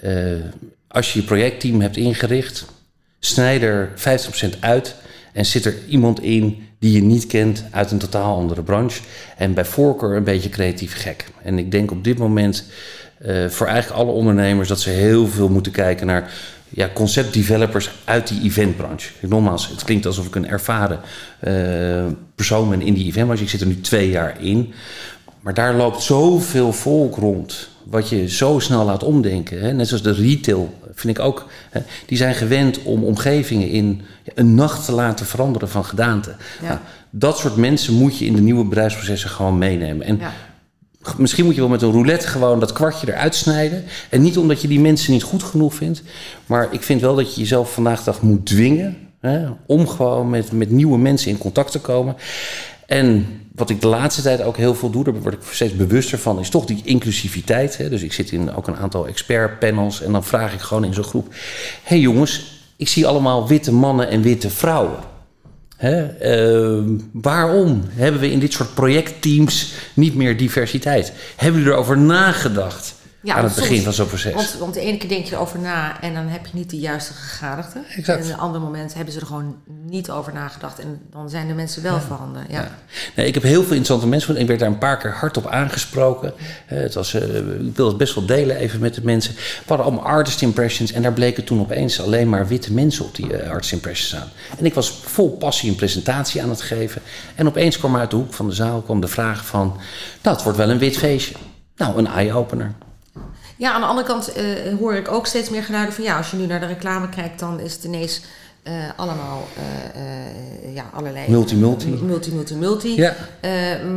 eh, 0.01 0.13
als 0.87 1.13
je 1.13 1.19
je 1.19 1.25
projectteam 1.25 1.81
hebt 1.81 1.97
ingericht, 1.97 2.65
snijd 3.19 3.61
er 3.61 3.91
50% 3.95 4.57
uit 4.59 4.95
en 5.33 5.45
zit 5.45 5.65
er 5.65 5.75
iemand 5.87 6.21
in 6.21 6.67
die 6.79 6.91
je 6.91 7.03
niet 7.03 7.27
kent 7.27 7.63
uit 7.71 7.91
een 7.91 7.97
totaal 7.97 8.35
andere 8.35 8.63
branche. 8.63 9.01
En 9.37 9.53
bij 9.53 9.65
voorkeur 9.65 10.15
een 10.15 10.23
beetje 10.23 10.49
creatief 10.49 11.01
gek. 11.01 11.25
En 11.43 11.57
ik 11.57 11.71
denk 11.71 11.91
op 11.91 12.03
dit 12.03 12.17
moment 12.17 12.63
voor 13.47 13.67
eigenlijk 13.67 14.01
alle 14.01 14.11
ondernemers 14.11 14.67
dat 14.67 14.79
ze 14.79 14.89
heel 14.89 15.27
veel 15.27 15.49
moeten 15.49 15.71
kijken 15.71 16.07
naar 16.07 16.33
ja, 16.75 16.89
concept-developers 16.93 17.89
uit 18.03 18.27
die 18.27 18.41
eventbranche. 18.41 19.09
Nogmaals, 19.21 19.67
het 19.69 19.83
klinkt 19.83 20.05
alsof 20.05 20.25
ik 20.25 20.35
een 20.35 20.47
ervaren 20.47 20.99
eh, 21.39 21.53
persoon 22.35 22.69
ben 22.69 22.81
in 22.81 22.93
die 22.93 23.05
eventbranche. 23.05 23.43
Ik 23.43 23.49
zit 23.49 23.61
er 23.61 23.67
nu 23.67 23.81
twee 23.81 24.09
jaar 24.09 24.41
in. 24.41 24.73
Maar 25.39 25.53
daar 25.53 25.73
loopt 25.75 26.01
zoveel 26.01 26.73
volk 26.73 27.15
rond. 27.15 27.69
Wat 27.83 28.09
je 28.09 28.29
zo 28.29 28.59
snel 28.59 28.85
laat 28.85 29.03
omdenken. 29.03 29.59
Hè? 29.59 29.73
Net 29.73 29.87
zoals 29.87 30.03
de 30.03 30.13
retail, 30.13 30.73
vind 30.93 31.17
ik 31.17 31.23
ook. 31.23 31.47
Hè? 31.69 31.81
Die 32.05 32.17
zijn 32.17 32.35
gewend 32.35 32.83
om 32.83 33.03
omgevingen 33.03 33.69
in 33.69 34.01
een 34.35 34.55
nacht 34.55 34.85
te 34.85 34.91
laten 34.91 35.25
veranderen 35.25 35.69
van 35.69 35.85
gedaante. 35.85 36.35
Ja. 36.61 36.67
Nou, 36.67 36.79
dat 37.09 37.37
soort 37.37 37.55
mensen 37.55 37.93
moet 37.93 38.17
je 38.17 38.25
in 38.25 38.35
de 38.35 38.41
nieuwe 38.41 38.65
bedrijfsprocessen 38.65 39.29
gewoon 39.29 39.57
meenemen. 39.57 40.05
En 40.05 40.17
Ja. 40.17 40.33
Misschien 41.17 41.45
moet 41.45 41.55
je 41.55 41.61
wel 41.61 41.69
met 41.69 41.81
een 41.81 41.91
roulette 41.91 42.27
gewoon 42.27 42.59
dat 42.59 42.73
kwartje 42.73 43.07
eruit 43.07 43.35
snijden. 43.35 43.83
En 44.09 44.21
niet 44.21 44.37
omdat 44.37 44.61
je 44.61 44.67
die 44.67 44.79
mensen 44.79 45.11
niet 45.11 45.23
goed 45.23 45.43
genoeg 45.43 45.73
vindt. 45.73 46.03
Maar 46.45 46.67
ik 46.71 46.83
vind 46.83 47.01
wel 47.01 47.15
dat 47.15 47.35
je 47.35 47.41
jezelf 47.41 47.73
vandaag 47.73 47.97
de 47.97 48.05
dag 48.05 48.21
moet 48.21 48.45
dwingen. 48.45 48.97
Hè, 49.19 49.45
om 49.65 49.87
gewoon 49.87 50.29
met, 50.29 50.51
met 50.51 50.69
nieuwe 50.69 50.97
mensen 50.97 51.31
in 51.31 51.37
contact 51.37 51.71
te 51.71 51.79
komen. 51.79 52.15
En 52.85 53.25
wat 53.55 53.69
ik 53.69 53.81
de 53.81 53.87
laatste 53.87 54.21
tijd 54.21 54.41
ook 54.41 54.57
heel 54.57 54.75
veel 54.75 54.89
doe, 54.89 55.03
daar 55.03 55.21
word 55.21 55.33
ik 55.33 55.39
steeds 55.51 55.75
bewuster 55.75 56.19
van, 56.19 56.39
is 56.39 56.49
toch 56.49 56.65
die 56.65 56.81
inclusiviteit. 56.83 57.77
Hè. 57.77 57.89
Dus 57.89 58.01
ik 58.01 58.13
zit 58.13 58.31
in 58.31 58.55
ook 58.55 58.67
een 58.67 58.77
aantal 58.77 59.07
expertpanels 59.07 60.01
en 60.01 60.11
dan 60.11 60.23
vraag 60.23 60.53
ik 60.53 60.59
gewoon 60.59 60.83
in 60.83 60.93
zo'n 60.93 61.03
groep: 61.03 61.33
hey 61.83 61.99
jongens, 61.99 62.61
ik 62.75 62.87
zie 62.87 63.07
allemaal 63.07 63.47
witte 63.47 63.71
mannen 63.71 64.09
en 64.09 64.21
witte 64.21 64.49
vrouwen. 64.49 64.99
Hè? 65.85 66.05
eh, 66.05 66.83
waarom 67.11 67.83
hebben 67.89 68.21
we 68.21 68.31
in 68.31 68.39
dit 68.39 68.53
soort 68.53 68.73
projectteams 68.73 69.73
niet 69.93 70.15
meer 70.15 70.37
diversiteit? 70.37 71.13
Hebben 71.35 71.59
jullie 71.59 71.73
erover 71.75 71.97
nagedacht 71.97 72.95
aan 73.33 73.43
het 73.43 73.53
soms- 73.53 73.67
begin 73.67 73.83
van 73.83 73.93
zo'n 73.93 74.07
proces? 74.07 74.33
Want, 74.33 74.55
want 74.59 74.73
de 74.73 74.79
ene 74.79 74.97
keer 74.97 75.09
denk 75.09 75.25
je 75.25 75.35
erover 75.35 75.59
na 75.59 76.01
en 76.01 76.13
dan 76.13 76.27
heb 76.27 76.45
je 76.45 76.51
niet 76.53 76.69
de 76.69 76.79
juiste 76.79 77.13
gegadigden. 77.13 77.83
Exact. 77.95 78.23
En 78.23 78.31
een 78.31 78.37
ander 78.37 78.61
moment 78.61 78.93
hebben 78.93 79.13
ze 79.13 79.19
er 79.19 79.25
gewoon 79.25 79.55
niet 79.85 80.11
over 80.11 80.33
nagedacht 80.33 80.79
en 80.79 81.01
dan 81.11 81.29
zijn 81.29 81.47
de 81.47 81.53
mensen 81.53 81.83
wel 81.83 81.99
voorhanden. 81.99 82.45
Ja. 82.49 82.71
Nee, 83.15 83.27
ik 83.27 83.33
heb 83.33 83.43
heel 83.43 83.61
veel 83.61 83.63
interessante 83.63 84.07
mensen 84.07 84.27
gevonden. 84.27 84.41
Ik 84.41 84.47
werd 84.47 84.59
daar 84.59 84.69
een 84.69 84.87
paar 84.89 84.97
keer 84.97 85.19
hardop 85.19 85.47
aangesproken. 85.47 86.33
Eh, 86.65 86.77
het 86.77 86.93
was, 86.93 87.13
eh, 87.13 87.35
ik 87.67 87.75
wil 87.75 87.87
het 87.87 87.97
best 87.97 88.15
wel 88.15 88.25
delen 88.25 88.55
even 88.55 88.79
met 88.79 88.93
de 88.93 89.03
mensen. 89.03 89.33
We 89.35 89.63
hadden 89.65 89.85
allemaal 89.85 90.05
artist 90.05 90.41
impressions. 90.41 90.91
En 90.91 91.01
daar 91.01 91.13
bleken 91.13 91.43
toen 91.43 91.59
opeens 91.59 92.01
alleen 92.01 92.29
maar 92.29 92.47
witte 92.47 92.73
mensen 92.73 93.05
op 93.05 93.15
die 93.15 93.37
eh, 93.37 93.49
artist 93.49 93.71
impressions 93.71 94.21
aan. 94.21 94.29
En 94.57 94.65
ik 94.65 94.73
was 94.73 94.91
vol 95.03 95.29
passie 95.29 95.69
een 95.69 95.75
presentatie 95.75 96.41
aan 96.41 96.49
het 96.49 96.61
geven. 96.61 97.01
En 97.35 97.47
opeens 97.47 97.77
kwam 97.77 97.95
uit 97.95 98.09
de 98.09 98.15
hoek 98.15 98.33
van 98.33 98.47
de 98.47 98.55
zaal 98.55 98.81
kwam 98.81 99.01
de 99.01 99.07
vraag 99.07 99.45
van... 99.45 99.67
Nou, 100.21 100.35
het 100.35 100.43
wordt 100.43 100.57
wel 100.57 100.69
een 100.69 100.77
wit 100.77 100.97
feestje. 100.97 101.35
Nou, 101.75 101.97
een 101.97 102.07
eye-opener. 102.07 102.71
Ja, 103.55 103.71
aan 103.71 103.81
de 103.81 103.87
andere 103.87 104.07
kant 104.07 104.33
eh, 104.33 104.43
hoor 104.79 104.93
ik 104.95 105.11
ook 105.11 105.27
steeds 105.27 105.49
meer 105.49 105.63
geluiden 105.63 105.93
van 105.93 106.03
ja, 106.03 106.17
als 106.17 106.31
je 106.31 106.37
nu 106.37 106.45
naar 106.45 106.59
de 106.59 106.65
reclame 106.65 107.09
kijkt, 107.09 107.39
dan 107.39 107.59
is 107.59 107.73
het 107.73 107.83
ineens 107.83 108.21
eh, 108.65 108.73
allemaal 108.95 109.47
eh, 109.55 110.75
ja, 110.75 110.89
allerlei. 110.93 111.29
Multi-multi. 111.29 111.89
Multi, 111.89 112.31
multi, 112.31 112.55
multi. 112.55 112.95
Ja. 112.95 113.15
Eh, 113.39 113.51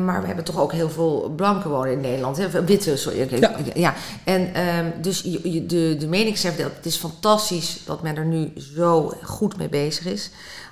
maar 0.05 0.21
we 0.21 0.27
hebben 0.27 0.45
toch 0.45 0.61
ook 0.61 0.73
heel 0.73 0.91
veel 0.91 1.33
blanken 1.37 1.71
wonen 1.71 1.93
in 1.93 2.01
Nederland. 2.01 2.37
Hè? 2.37 2.65
Witte, 2.65 2.97
sorry. 2.97 3.29
Ja. 3.41 3.57
ja. 3.75 3.95
En 4.25 4.55
ehm, 4.55 4.87
dus 5.01 5.23
de, 5.23 5.97
de 5.99 6.07
mening 6.09 6.39
zegt 6.39 6.59
dat 6.59 6.71
het 6.77 6.87
is 6.87 6.97
fantastisch 6.97 7.81
dat 7.85 8.03
men 8.03 8.17
er 8.17 8.27
nu 8.27 8.53
zo 8.75 9.13
goed 9.23 9.57
mee 9.57 9.69
bezig 9.69 10.07
is. 10.07 10.31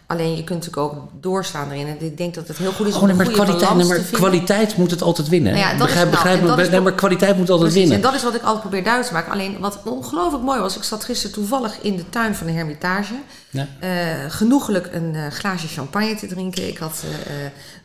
Alleen 0.08 0.36
je 0.36 0.44
kunt 0.44 0.64
natuurlijk 0.66 0.94
ook 0.94 1.08
doorslaan 1.20 1.70
erin. 1.70 1.86
En 1.86 1.96
ik 2.04 2.16
denk 2.16 2.34
dat 2.34 2.48
het 2.48 2.58
heel 2.58 2.72
goed 2.72 2.86
is 2.86 2.94
Oh, 2.94 3.00
om 3.00 3.06
nee, 3.08 3.10
een 3.10 3.16
maar, 3.16 3.26
goede 3.26 3.42
kwaliteit, 3.42 3.74
nee, 3.76 3.86
maar 3.86 3.98
kwaliteit 3.98 4.76
moet 4.76 4.90
het 4.90 5.02
altijd 5.02 5.28
winnen. 5.28 5.52
Nou 5.52 5.64
ja, 5.64 5.70
dat 5.70 5.78
is- 5.88 5.94
begrijp, 5.94 6.06
nou, 6.12 6.16
begrijp 6.24 6.42
me, 6.42 6.68
nee, 6.70 6.80
maar 6.80 6.92
kwaliteit 6.94 7.36
moet 7.36 7.50
altijd 7.50 7.70
Precies, 7.70 7.88
winnen. 7.88 7.96
en 7.96 8.02
dat 8.02 8.14
is 8.14 8.22
wat 8.22 8.34
ik 8.34 8.42
altijd 8.42 8.60
probeer 8.60 8.82
duidelijk 8.82 9.12
te 9.12 9.18
maken. 9.18 9.32
Alleen 9.32 9.56
wat 9.60 9.78
ongelooflijk 9.84 10.44
mooi 10.44 10.60
was, 10.60 10.76
ik 10.76 10.82
zat 10.82 11.04
gisteren 11.04 11.34
toevallig 11.34 11.78
in 11.80 11.96
de 11.96 12.08
tuin 12.08 12.34
van 12.34 12.46
de 12.46 12.52
Hermitage. 12.52 13.14
Ja. 13.50 13.66
Eh, 13.80 13.90
genoegelijk 14.28 14.88
een 14.92 15.14
eh, 15.14 15.26
glaasje 15.30 15.68
champagne 15.68 16.14
te 16.14 16.26
drinken. 16.26 16.68
Ik 16.68 16.78
had 16.78 17.02
eh, 17.26 17.34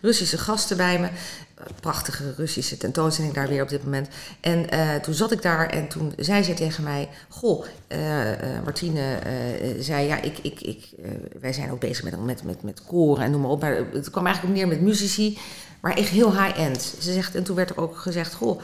Russische 0.02 0.38
gasten 0.38 0.78
bij 0.78 1.00
me. 1.00 1.08
Prachtige 1.80 2.34
Russische 2.38 2.78
tentoonstelling 2.78 3.34
daar 3.34 3.48
weer 3.48 3.62
op 3.62 3.70
dit 3.70 3.84
moment. 3.84 4.08
En 4.40 4.70
eh, 4.70 4.96
toen 4.96 5.14
zat 5.14 5.32
ik 5.32 5.42
daar 5.42 5.70
en 5.70 5.88
toen 5.88 6.14
zei 6.18 6.44
ze 6.44 6.54
tegen 6.54 6.84
mij: 6.84 7.10
Goh, 7.30 7.66
eh, 7.88 8.32
eh, 8.32 8.64
Martine 8.64 9.20
zei: 9.80 10.08
Ja, 10.08 10.22
ik, 10.22 10.38
ik, 10.42 10.62
ik, 10.62 10.90
wij 11.40 11.54
zijn 11.54 11.72
ook 11.72 11.80
bezig 11.80 12.04
met, 12.04 12.24
met, 12.24 12.44
met, 12.44 12.64
met 12.64 12.84
koren 12.84 13.24
en 13.24 13.32
noem 13.32 13.42
maar 13.42 13.50
op. 13.50 13.62
Maar 13.62 13.76
het 13.94 14.10
kwam 14.10 14.26
eigenlijk 14.26 14.56
op 14.56 14.62
neer 14.62 14.76
met 14.76 14.82
muzici, 14.82 15.38
maar 15.82 15.98
echt 15.98 16.10
heel 16.10 16.42
high-end. 16.44 16.96
Ze 17.00 17.14
zegt, 17.14 17.36
en 17.36 17.44
toen 17.44 17.56
werd 17.56 17.70
er 17.70 17.78
ook 17.78 17.98
gezegd: 17.98 18.34
Goh, 18.34 18.62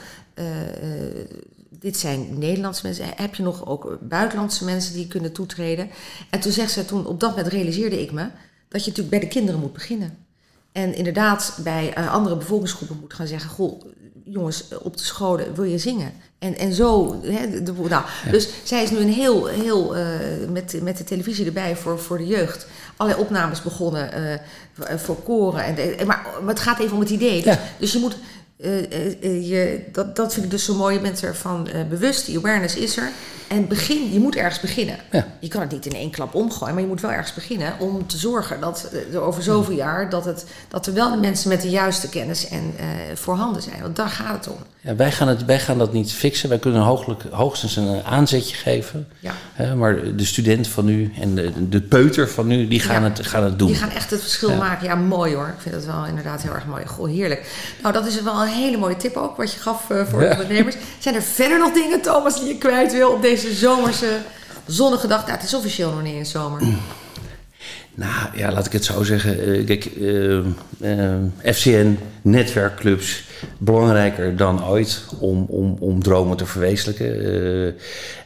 dit 1.69 1.97
zijn 1.97 2.39
Nederlandse 2.39 2.85
mensen. 2.85 3.05
Heb 3.15 3.35
je 3.35 3.43
nog 3.43 3.65
ook 3.65 3.97
buitenlandse 4.01 4.65
mensen 4.65 4.93
die 4.93 5.07
kunnen 5.07 5.31
toetreden? 5.31 5.89
En 6.29 6.39
toen 6.39 6.51
zegt 6.51 6.71
ze, 6.71 6.85
toen 6.85 7.05
op 7.05 7.19
dat 7.19 7.29
moment 7.29 7.47
realiseerde 7.47 8.01
ik 8.01 8.11
me 8.11 8.27
dat 8.67 8.83
je 8.83 8.89
natuurlijk 8.89 9.09
bij 9.09 9.19
de 9.19 9.33
kinderen 9.33 9.59
moet 9.59 9.73
beginnen. 9.73 10.26
En 10.77 10.95
inderdaad 10.95 11.59
bij 11.63 11.93
uh, 11.97 12.13
andere 12.13 12.35
bevolkingsgroepen 12.35 12.97
moet 13.01 13.13
gaan 13.13 13.27
zeggen: 13.27 13.49
Goh, 13.49 13.81
jongens, 14.23 14.63
op 14.81 14.97
de 14.97 15.03
scholen 15.03 15.55
wil 15.55 15.63
je 15.63 15.77
zingen. 15.77 16.13
En, 16.39 16.57
en 16.57 16.73
zo, 16.73 17.19
hè, 17.23 17.63
de, 17.63 17.73
nou, 17.89 18.03
dus 18.31 18.49
zij 18.63 18.83
is 18.83 18.89
nu 18.89 18.97
een 18.97 19.13
heel, 19.13 19.45
heel 19.45 19.97
uh, 19.97 20.03
met, 20.49 20.81
met 20.81 20.97
de 20.97 21.03
televisie 21.03 21.45
erbij 21.45 21.75
voor, 21.75 21.99
voor 21.99 22.17
de 22.17 22.27
jeugd. 22.27 22.67
Allerlei 22.97 23.23
opnames 23.23 23.61
begonnen 23.61 24.39
uh, 24.79 24.97
voor 24.97 25.15
koren. 25.15 25.63
En, 25.63 26.07
maar, 26.07 26.25
maar 26.41 26.53
het 26.53 26.59
gaat 26.59 26.79
even 26.79 26.93
om 26.93 26.99
het 26.99 27.09
idee. 27.09 27.43
Dus, 27.43 27.57
dus 27.79 27.91
je 27.91 27.99
moet 27.99 28.17
je, 29.21 29.83
dat, 29.91 30.15
dat 30.15 30.33
vind 30.33 30.45
ik 30.45 30.51
dus 30.51 30.65
zo 30.65 30.75
mooi. 30.75 30.95
Je 30.95 31.01
bent 31.01 31.23
ervan 31.23 31.67
bewust, 31.89 32.25
die 32.25 32.37
awareness 32.37 32.75
is 32.75 32.97
er. 32.97 33.11
En 33.47 33.67
begin, 33.67 34.13
je 34.13 34.19
moet 34.19 34.35
ergens 34.35 34.59
beginnen. 34.59 34.95
Ja. 35.11 35.27
Je 35.39 35.47
kan 35.47 35.61
het 35.61 35.71
niet 35.71 35.85
in 35.85 35.95
één 35.95 36.11
klap 36.11 36.35
omgooien, 36.35 36.73
maar 36.73 36.83
je 36.83 36.89
moet 36.89 37.01
wel 37.01 37.11
ergens 37.11 37.33
beginnen 37.33 37.73
om 37.79 38.07
te 38.07 38.17
zorgen 38.17 38.59
dat 38.59 38.89
er 39.13 39.21
over 39.21 39.43
zoveel 39.43 39.75
jaar 39.75 40.09
dat, 40.09 40.25
het, 40.25 40.45
dat 40.67 40.87
er 40.87 40.93
wel 40.93 41.11
de 41.11 41.17
mensen 41.17 41.49
met 41.49 41.61
de 41.61 41.69
juiste 41.69 42.09
kennis 42.09 42.47
en 42.47 42.73
voorhanden 43.13 43.61
zijn. 43.61 43.81
Want 43.81 43.95
daar 43.95 44.09
gaat 44.09 44.45
het 44.45 44.55
om. 44.55 44.57
Ja, 44.81 44.95
wij, 44.95 45.11
gaan 45.11 45.27
het, 45.27 45.45
wij 45.45 45.59
gaan 45.59 45.77
dat 45.77 45.93
niet 45.93 46.13
fixen. 46.13 46.49
Wij 46.49 46.59
kunnen 46.59 46.81
hooglijk, 46.81 47.23
hoogstens 47.31 47.75
een 47.75 48.03
aanzetje 48.03 48.55
geven. 48.55 49.07
Ja. 49.19 49.75
maar 49.75 50.15
de 50.15 50.25
student 50.25 50.67
van 50.67 50.85
nu 50.85 51.13
en 51.19 51.35
de, 51.35 51.69
de 51.69 51.81
peuter 51.81 52.29
van 52.29 52.47
nu, 52.47 52.67
die 52.67 52.79
gaan, 52.79 53.01
ja. 53.01 53.09
het, 53.09 53.25
gaan 53.25 53.43
het 53.43 53.59
doen. 53.59 53.67
Die 53.67 53.77
gaan 53.77 53.89
echt 53.89 54.11
het 54.11 54.21
verschil 54.21 54.55
maken. 54.55 54.87
Ja, 54.87 54.95
mooi 54.95 55.35
hoor. 55.35 55.47
Ik 55.47 55.61
vind 55.61 55.75
het 55.75 55.85
wel 55.85 56.05
inderdaad 56.05 56.41
heel 56.41 56.53
erg 56.53 56.65
mooi. 56.65 56.85
Goh, 56.85 57.07
heerlijk. 57.07 57.49
Nou, 57.81 57.93
dat 57.93 58.05
is 58.05 58.21
wel 58.21 58.41
een 58.41 58.47
hele 58.47 58.77
mooie 58.77 58.97
tip 58.97 59.15
ook, 59.15 59.37
wat 59.37 59.53
je 59.53 59.59
gaf 59.59 59.89
uh, 59.89 60.05
voor 60.05 60.29
ondernemers. 60.29 60.75
Zijn 60.99 61.15
er 61.15 61.21
verder 61.21 61.59
nog 61.59 61.73
dingen, 61.73 62.01
Thomas, 62.01 62.39
die 62.39 62.47
je 62.47 62.57
kwijt 62.57 62.91
wil 62.91 63.11
op 63.11 63.21
deze 63.21 63.36
zomerse 63.37 64.17
zonnige 64.65 65.07
dag? 65.07 65.25
Het 65.25 65.43
is 65.43 65.53
officieel 65.53 65.91
nog 65.91 66.01
niet 66.01 66.15
in 66.15 66.25
zomer. 66.25 66.61
Nou 67.97 68.37
ja, 68.37 68.51
laat 68.51 68.65
ik 68.65 68.71
het 68.71 68.85
zo 68.85 69.03
zeggen. 69.03 69.49
Uh, 69.49 69.65
kijk, 69.65 69.85
uh, 69.95 70.43
FCN, 71.43 71.99
netwerkclubs, 72.21 73.23
belangrijker 73.57 74.35
dan 74.35 74.65
ooit 74.65 75.03
om, 75.19 75.45
om, 75.49 75.75
om 75.79 76.03
dromen 76.03 76.37
te 76.37 76.45
verwezenlijken. 76.45 77.75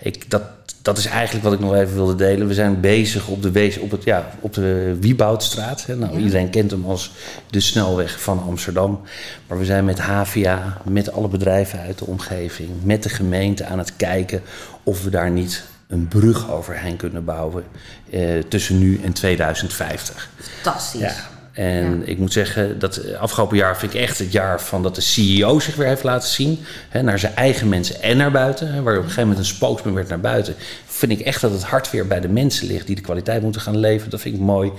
ik, 0.01 0.29
dat, 0.29 0.43
dat 0.81 0.97
is 0.97 1.05
eigenlijk 1.05 1.43
wat 1.43 1.53
ik 1.53 1.59
nog 1.59 1.75
even 1.75 1.95
wilde 1.95 2.15
delen. 2.15 2.47
We 2.47 2.53
zijn 2.53 2.79
bezig 2.79 3.27
op 3.27 3.41
de, 3.41 3.51
wees, 3.51 3.77
op 3.77 3.91
het, 3.91 4.03
ja, 4.03 4.29
op 4.39 4.53
de 4.53 4.97
Wieboudstraat. 4.99 5.85
Hè. 5.85 5.95
Nou, 5.95 6.13
ja. 6.13 6.19
Iedereen 6.19 6.49
kent 6.49 6.71
hem 6.71 6.85
als 6.85 7.11
de 7.49 7.59
snelweg 7.59 8.21
van 8.21 8.43
Amsterdam. 8.43 9.01
Maar 9.47 9.57
we 9.57 9.65
zijn 9.65 9.85
met 9.85 9.99
HVA, 9.99 10.77
met 10.83 11.11
alle 11.11 11.27
bedrijven 11.27 11.79
uit 11.79 11.97
de 11.97 12.05
omgeving, 12.05 12.69
met 12.83 13.03
de 13.03 13.09
gemeente 13.09 13.65
aan 13.65 13.77
het 13.77 13.95
kijken 13.95 14.41
of 14.83 15.03
we 15.03 15.09
daar 15.09 15.31
niet 15.31 15.63
een 15.87 16.07
brug 16.07 16.51
overheen 16.51 16.95
kunnen 16.95 17.25
bouwen 17.25 17.63
eh, 18.09 18.39
tussen 18.39 18.79
nu 18.79 19.01
en 19.03 19.13
2050. 19.13 20.29
Fantastisch. 20.61 21.01
Ja. 21.01 21.40
En 21.61 21.99
ja. 21.99 22.05
ik 22.05 22.17
moet 22.17 22.33
zeggen, 22.33 22.79
dat 22.79 23.15
afgelopen 23.15 23.57
jaar 23.57 23.77
vind 23.77 23.93
ik 23.93 23.99
echt 23.99 24.17
het 24.17 24.31
jaar 24.31 24.61
van 24.61 24.83
dat 24.83 24.95
de 24.95 25.01
CEO 25.01 25.59
zich 25.59 25.75
weer 25.75 25.87
heeft 25.87 26.03
laten 26.03 26.29
zien. 26.29 26.59
Hè, 26.89 27.01
naar 27.01 27.19
zijn 27.19 27.35
eigen 27.35 27.69
mensen 27.69 28.01
en 28.01 28.17
naar 28.17 28.31
buiten. 28.31 28.73
Hè, 28.73 28.81
waar 28.81 28.93
op 28.93 28.99
een 28.99 29.09
gegeven 29.09 29.27
moment 29.27 29.39
een 29.39 29.55
spokesman 29.55 29.93
werd 29.93 30.07
naar 30.07 30.19
buiten. 30.19 30.55
Vind 30.85 31.11
ik 31.11 31.19
echt 31.19 31.41
dat 31.41 31.51
het 31.51 31.63
hart 31.63 31.91
weer 31.91 32.07
bij 32.07 32.19
de 32.19 32.27
mensen 32.27 32.67
ligt 32.67 32.87
die 32.87 32.95
de 32.95 33.01
kwaliteit 33.01 33.41
moeten 33.41 33.61
gaan 33.61 33.77
leveren. 33.77 34.11
Dat 34.11 34.21
vind 34.21 34.35
ik 34.35 34.41
mooi. 34.41 34.71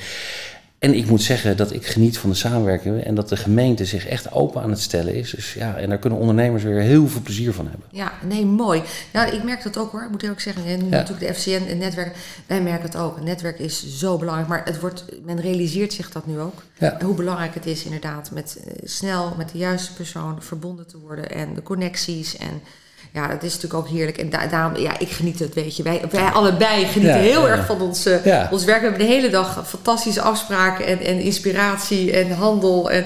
En 0.83 0.95
ik 0.95 1.07
moet 1.07 1.23
zeggen 1.23 1.57
dat 1.57 1.73
ik 1.73 1.87
geniet 1.87 2.19
van 2.19 2.31
de 2.31 2.37
samenwerking 2.37 3.03
en 3.03 3.15
dat 3.15 3.29
de 3.29 3.37
gemeente 3.37 3.85
zich 3.85 4.07
echt 4.07 4.33
open 4.33 4.63
aan 4.63 4.71
het 4.71 4.81
stellen 4.81 5.15
is. 5.15 5.31
Dus 5.31 5.55
ja, 5.55 5.77
en 5.77 5.89
daar 5.89 5.99
kunnen 5.99 6.19
ondernemers 6.19 6.63
weer 6.63 6.81
heel 6.81 7.09
veel 7.09 7.21
plezier 7.21 7.53
van 7.53 7.69
hebben. 7.69 7.87
Ja, 7.91 8.13
nee, 8.25 8.47
mooi. 8.47 8.83
Ja, 9.13 9.25
ik 9.25 9.43
merk 9.43 9.63
dat 9.63 9.79
ook 9.79 9.93
hoor, 9.93 10.09
moet 10.11 10.23
ik 10.23 10.31
ook 10.31 10.41
zeggen. 10.41 10.65
En 10.65 10.85
ja. 10.85 10.89
natuurlijk 10.89 11.27
de 11.27 11.35
FCN, 11.35 11.63
het 11.69 11.79
netwerk, 11.79 12.17
wij 12.47 12.63
merken 12.63 12.85
het 12.85 12.97
ook. 12.97 13.15
Het 13.15 13.25
netwerk 13.25 13.59
is 13.59 13.99
zo 13.99 14.19
belangrijk, 14.19 14.49
maar 14.49 14.65
het 14.65 14.81
wordt, 14.81 15.05
men 15.25 15.41
realiseert 15.41 15.93
zich 15.93 16.11
dat 16.11 16.27
nu 16.27 16.39
ook. 16.39 16.63
Ja. 16.79 16.99
Hoe 17.05 17.15
belangrijk 17.15 17.55
het 17.55 17.67
is 17.67 17.85
inderdaad 17.85 18.31
met 18.31 18.59
uh, 18.59 18.73
snel 18.85 19.35
met 19.37 19.49
de 19.49 19.59
juiste 19.59 19.93
persoon 19.93 20.43
verbonden 20.43 20.87
te 20.87 20.99
worden 20.99 21.31
en 21.31 21.55
de 21.55 21.63
connecties 21.63 22.37
en 22.37 22.61
ja, 23.13 23.29
dat 23.29 23.43
is 23.43 23.55
natuurlijk 23.55 23.75
ook 23.75 23.89
heerlijk. 23.89 24.19
En 24.19 24.31
da 24.31 24.47
daarom, 24.47 24.77
ja, 24.77 24.99
ik 24.99 25.11
geniet 25.11 25.39
het, 25.39 25.55
weet 25.55 25.77
je. 25.77 25.83
Wij, 25.83 26.03
wij 26.11 26.23
allebei 26.23 26.85
genieten 26.85 27.17
ja, 27.17 27.23
heel 27.23 27.47
ja. 27.47 27.49
erg 27.49 27.67
van 27.67 27.81
ons, 27.81 28.07
uh, 28.07 28.25
ja. 28.25 28.49
ons 28.51 28.65
werk. 28.65 28.81
We 28.81 28.87
hebben 28.87 29.07
de 29.07 29.13
hele 29.13 29.31
dag 29.31 29.69
fantastische 29.69 30.21
afspraken 30.21 30.87
en, 30.87 31.01
en 31.01 31.19
inspiratie 31.19 32.13
en 32.13 32.31
handel. 32.31 32.91
En 32.91 33.05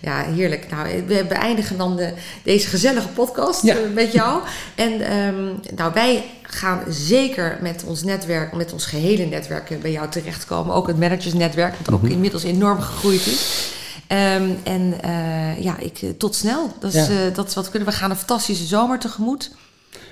ja, 0.00 0.24
heerlijk. 0.24 0.66
Nou, 0.70 1.02
we 1.06 1.24
beëindigen 1.28 1.78
dan 1.78 1.96
de, 1.96 2.12
deze 2.42 2.68
gezellige 2.68 3.08
podcast 3.08 3.64
uh, 3.64 3.74
met 3.94 4.12
jou. 4.12 4.40
En 4.74 5.16
um, 5.16 5.60
nou, 5.76 5.92
wij 5.94 6.24
gaan 6.42 6.82
zeker 6.88 7.58
met 7.60 7.84
ons 7.86 8.02
netwerk, 8.02 8.52
met 8.52 8.72
ons 8.72 8.86
gehele 8.86 9.24
netwerk 9.24 9.80
bij 9.82 9.92
jou 9.92 10.08
terechtkomen. 10.08 10.74
Ook 10.74 10.86
het 10.86 10.98
managersnetwerk, 10.98 11.74
wat 11.78 11.94
ook 11.94 12.00
mm 12.00 12.04
-hmm. 12.04 12.14
inmiddels 12.14 12.44
enorm 12.44 12.80
gegroeid 12.80 13.26
is. 13.26 13.76
Um, 14.12 14.58
en 14.62 14.94
uh, 15.04 15.62
ja, 15.62 15.78
ik, 15.78 16.14
tot 16.18 16.34
snel. 16.34 16.72
Dat 16.80 16.94
is, 16.94 17.06
ja. 17.06 17.26
uh, 17.26 17.34
dat 17.34 17.48
is 17.48 17.54
wat 17.54 17.64
we 17.64 17.70
kunnen. 17.70 17.88
We 17.88 17.94
gaan 17.94 18.10
een 18.10 18.16
fantastische 18.16 18.64
zomer 18.64 18.98
tegemoet. 18.98 19.50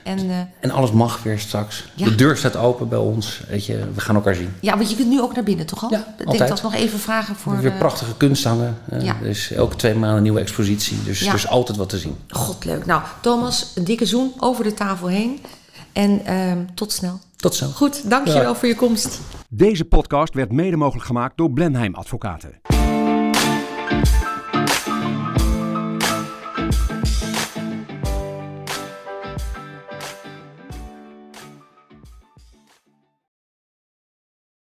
En, 0.04 0.24
uh, 0.24 0.38
en 0.60 0.70
alles 0.70 0.92
mag 0.92 1.22
weer 1.22 1.38
straks. 1.38 1.84
Ja. 1.94 2.04
De 2.04 2.14
deur 2.14 2.36
staat 2.36 2.56
open 2.56 2.88
bij 2.88 2.98
ons. 2.98 3.42
Weet 3.48 3.66
je, 3.66 3.84
we 3.94 4.00
gaan 4.00 4.14
elkaar 4.14 4.34
zien. 4.34 4.54
Ja, 4.60 4.76
want 4.76 4.90
je 4.90 4.96
kunt 4.96 5.08
nu 5.08 5.20
ook 5.20 5.34
naar 5.34 5.44
binnen, 5.44 5.66
toch 5.66 5.82
al? 5.82 5.90
Ja, 5.90 6.14
ik 6.18 6.30
denk 6.30 6.48
dat 6.48 6.62
nog 6.62 6.74
even 6.74 6.98
vragen 6.98 7.36
voor... 7.36 7.60
Weer 7.60 7.72
prachtige 7.72 8.16
kunst 8.16 8.44
hangen. 8.44 8.78
Ja. 8.98 9.16
Dus 9.22 9.50
elke 9.50 9.76
twee 9.76 9.94
maanden 9.94 10.16
een 10.16 10.22
nieuwe 10.22 10.40
expositie. 10.40 11.02
Dus 11.02 11.26
er 11.26 11.34
is 11.34 11.48
altijd 11.48 11.78
wat 11.78 11.88
te 11.88 11.98
zien. 11.98 12.16
God, 12.28 12.64
leuk. 12.64 12.86
Nou, 12.86 13.02
Thomas, 13.20 13.72
een 13.74 13.84
dikke 13.84 14.06
zoen 14.06 14.32
over 14.38 14.64
de 14.64 14.74
tafel 14.74 15.06
heen. 15.06 15.40
En 15.92 16.34
um, 16.34 16.74
tot 16.74 16.92
snel. 16.92 17.20
Tot 17.36 17.54
snel. 17.54 17.70
Goed, 17.70 18.10
dankjewel 18.10 18.42
ja. 18.42 18.54
voor 18.54 18.68
je 18.68 18.76
komst. 18.76 19.20
Deze 19.48 19.84
podcast 19.84 20.34
werd 20.34 20.52
mede 20.52 20.76
mogelijk 20.76 21.06
gemaakt 21.06 21.36
door 21.36 21.50
Blenheim 21.50 21.94
Advocaten. 21.94 22.60